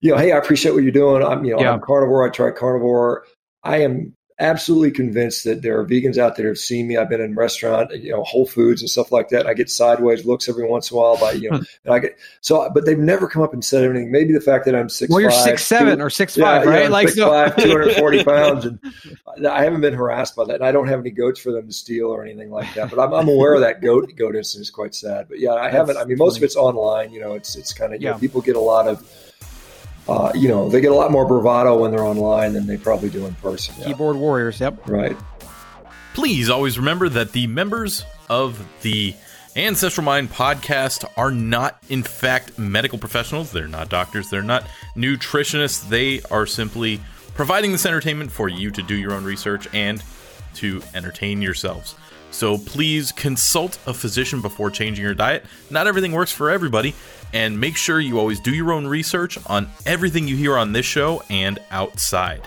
[0.00, 1.22] you know, hey, I appreciate what you're doing.
[1.22, 1.72] I'm you know yeah.
[1.72, 2.26] I'm carnivore.
[2.26, 3.24] I try carnivore.
[3.62, 6.96] I am absolutely convinced that there are vegans out there who have seen me.
[6.96, 9.46] I've been in restaurant, you know, Whole Foods and stuff like that.
[9.46, 11.64] I get sideways looks every once in a while by, you know, hmm.
[11.84, 14.12] and I get, so, but they've never come up and said anything.
[14.12, 16.44] Maybe the fact that I'm six, well, you're five, six, seven two, or six, yeah,
[16.44, 16.82] five, right?
[16.84, 17.30] Yeah, like six, so.
[17.30, 18.64] five, 240 pounds.
[18.64, 20.56] And I haven't been harassed by that.
[20.56, 23.00] And I don't have any goats for them to steal or anything like that, but
[23.00, 25.74] I'm, I'm aware of that goat, goat incident is quite sad, but yeah, I That's
[25.74, 26.40] haven't, I mean, most funny.
[26.40, 28.12] of it's online, you know, it's, it's kind of, yeah.
[28.12, 29.00] Know, people get a lot of,
[30.08, 33.10] uh, you know, they get a lot more bravado when they're online than they probably
[33.10, 33.74] do in person.
[33.78, 33.86] Yeah.
[33.86, 34.88] Keyboard warriors, yep.
[34.88, 35.16] Right.
[36.14, 39.14] Please always remember that the members of the
[39.54, 43.52] Ancestral Mind podcast are not, in fact, medical professionals.
[43.52, 44.30] They're not doctors.
[44.30, 44.64] They're not
[44.96, 45.88] nutritionists.
[45.88, 47.00] They are simply
[47.34, 50.02] providing this entertainment for you to do your own research and
[50.54, 51.94] to entertain yourselves.
[52.30, 55.44] So please consult a physician before changing your diet.
[55.70, 56.94] Not everything works for everybody,
[57.32, 60.86] and make sure you always do your own research on everything you hear on this
[60.86, 62.42] show and outside.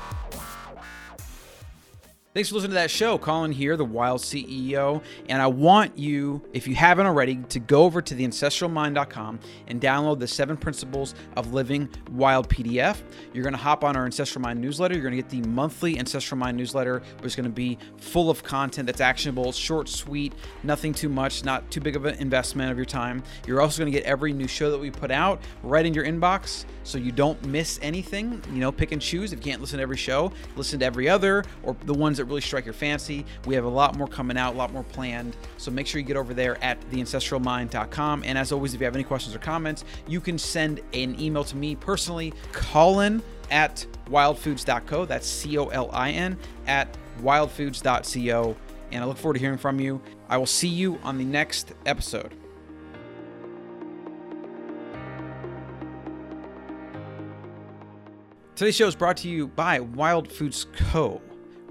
[2.34, 3.18] Thanks for listening to that show.
[3.18, 5.04] Colin here, the Wild CEO.
[5.28, 10.20] And I want you, if you haven't already, to go over to theancestralmind.com and download
[10.20, 13.00] the seven principles of living wild PDF.
[13.34, 14.94] You're going to hop on our Ancestral Mind newsletter.
[14.94, 18.30] You're going to get the monthly Ancestral Mind newsletter, which is going to be full
[18.30, 20.32] of content that's actionable, short, sweet,
[20.64, 23.24] nothing too much, not too big of an investment of your time.
[23.46, 26.06] You're also going to get every new show that we put out right in your
[26.06, 28.42] inbox so you don't miss anything.
[28.54, 29.34] You know, pick and choose.
[29.34, 32.28] If you can't listen to every show, listen to every other or the ones that
[32.28, 33.26] really strike your fancy.
[33.46, 35.36] We have a lot more coming out, a lot more planned.
[35.58, 38.24] So make sure you get over there at theancestralmind.com.
[38.24, 41.44] And as always, if you have any questions or comments, you can send an email
[41.46, 45.06] to me personally, Colin at wildfoods.co.
[45.06, 46.38] That's C O L I N
[46.68, 48.56] at wildfoods.co.
[48.92, 50.02] And I look forward to hearing from you.
[50.30, 52.36] I will see you on the next episode.
[58.56, 61.20] Today's show is brought to you by Wild Foods Co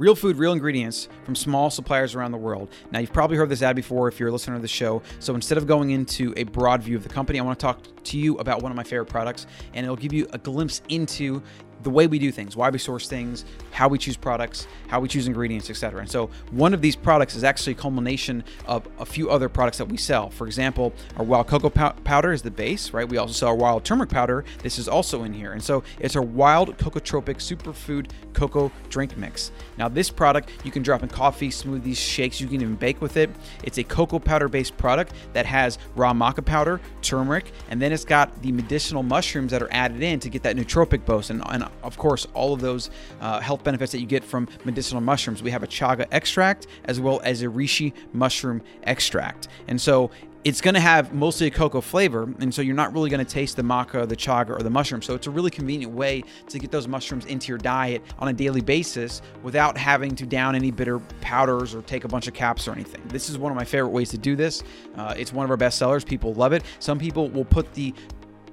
[0.01, 2.71] Real food, real ingredients from small suppliers around the world.
[2.91, 5.03] Now, you've probably heard this ad before if you're a listener to the show.
[5.19, 7.81] So instead of going into a broad view of the company, I want to talk
[8.05, 11.43] to you about one of my favorite products, and it'll give you a glimpse into
[11.83, 15.09] the way we do things, why we source things, how we choose products, how we
[15.09, 16.01] choose ingredients, etc.
[16.01, 19.79] And so one of these products is actually a culmination of a few other products
[19.79, 20.31] that we sell.
[20.31, 23.09] For example, our wild cocoa powder is the base, right?
[23.09, 24.45] We also sell our wild turmeric powder.
[24.63, 25.53] This is also in here.
[25.53, 29.53] And so it's our wild cocotropic superfood cocoa drink mix.
[29.79, 33.17] Now this product you can drop in coffee, smoothies, shakes, you can even bake with
[33.17, 33.31] it.
[33.65, 38.05] It's a cocoa powder based product that has raw maca powder, turmeric, and then it's
[38.05, 41.65] got the medicinal mushrooms that are added in to get that nootropic boost and, and
[41.83, 42.91] of course, all of those
[43.21, 45.43] uh, health benefits that you get from medicinal mushrooms.
[45.43, 49.49] We have a chaga extract as well as a reishi mushroom extract.
[49.69, 50.11] And so
[50.43, 53.31] it's going to have mostly a cocoa flavor, and so you're not really going to
[53.31, 55.03] taste the maca, the chaga, or the mushroom.
[55.03, 58.33] So it's a really convenient way to get those mushrooms into your diet on a
[58.33, 62.67] daily basis without having to down any bitter powders or take a bunch of caps
[62.67, 63.03] or anything.
[63.09, 64.63] This is one of my favorite ways to do this.
[64.97, 66.05] Uh, it's one of our best sellers.
[66.05, 66.63] People love it.
[66.79, 67.93] Some people will put the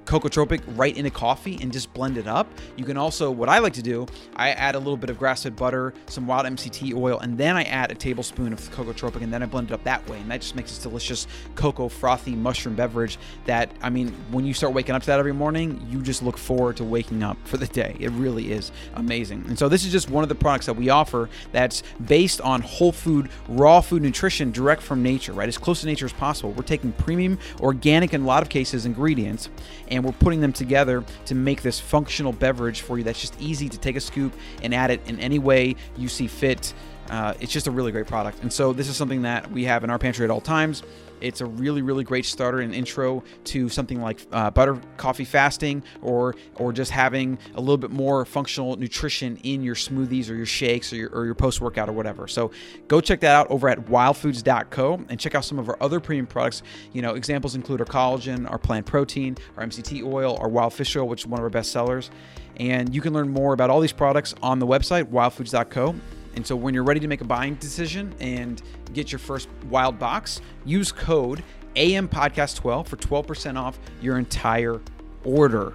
[0.08, 2.50] Cocotropic right into coffee and just blend it up.
[2.76, 4.06] You can also, what I like to do,
[4.36, 7.64] I add a little bit of grass-fed butter, some wild MCT oil, and then I
[7.64, 10.18] add a tablespoon of Cocotropic, and then I blend it up that way.
[10.18, 11.26] And that just makes this delicious
[11.56, 15.34] cocoa frothy mushroom beverage that, I mean, when you start waking up to that every
[15.34, 17.94] morning, you just look forward to waking up for the day.
[18.00, 19.44] It really is amazing.
[19.46, 22.62] And so this is just one of the products that we offer that's based on
[22.62, 25.48] whole food, raw food nutrition direct from nature, right?
[25.48, 26.52] As close to nature as possible.
[26.52, 29.50] We're taking premium, organic, in a lot of cases, ingredients,
[29.88, 33.38] and and we're putting them together to make this functional beverage for you that's just
[33.40, 36.72] easy to take a scoop and add it in any way you see fit.
[37.10, 38.40] Uh, it's just a really great product.
[38.42, 40.82] And so, this is something that we have in our pantry at all times.
[41.20, 45.82] It's a really, really great starter and intro to something like uh, butter coffee fasting,
[46.02, 50.46] or or just having a little bit more functional nutrition in your smoothies or your
[50.46, 52.28] shakes or your, or your post workout or whatever.
[52.28, 52.50] So
[52.88, 56.26] go check that out over at wildfoods.co and check out some of our other premium
[56.26, 56.62] products.
[56.92, 60.94] You know, examples include our collagen, our plant protein, our MCT oil, our wild fish
[60.96, 62.10] oil, which is one of our best sellers.
[62.56, 65.94] And you can learn more about all these products on the website, wildfoods.co.
[66.38, 68.62] And so when you're ready to make a buying decision and
[68.92, 71.42] get your first wild box, use code
[71.74, 74.80] AM Podcast 12 for 12% off your entire
[75.24, 75.72] order.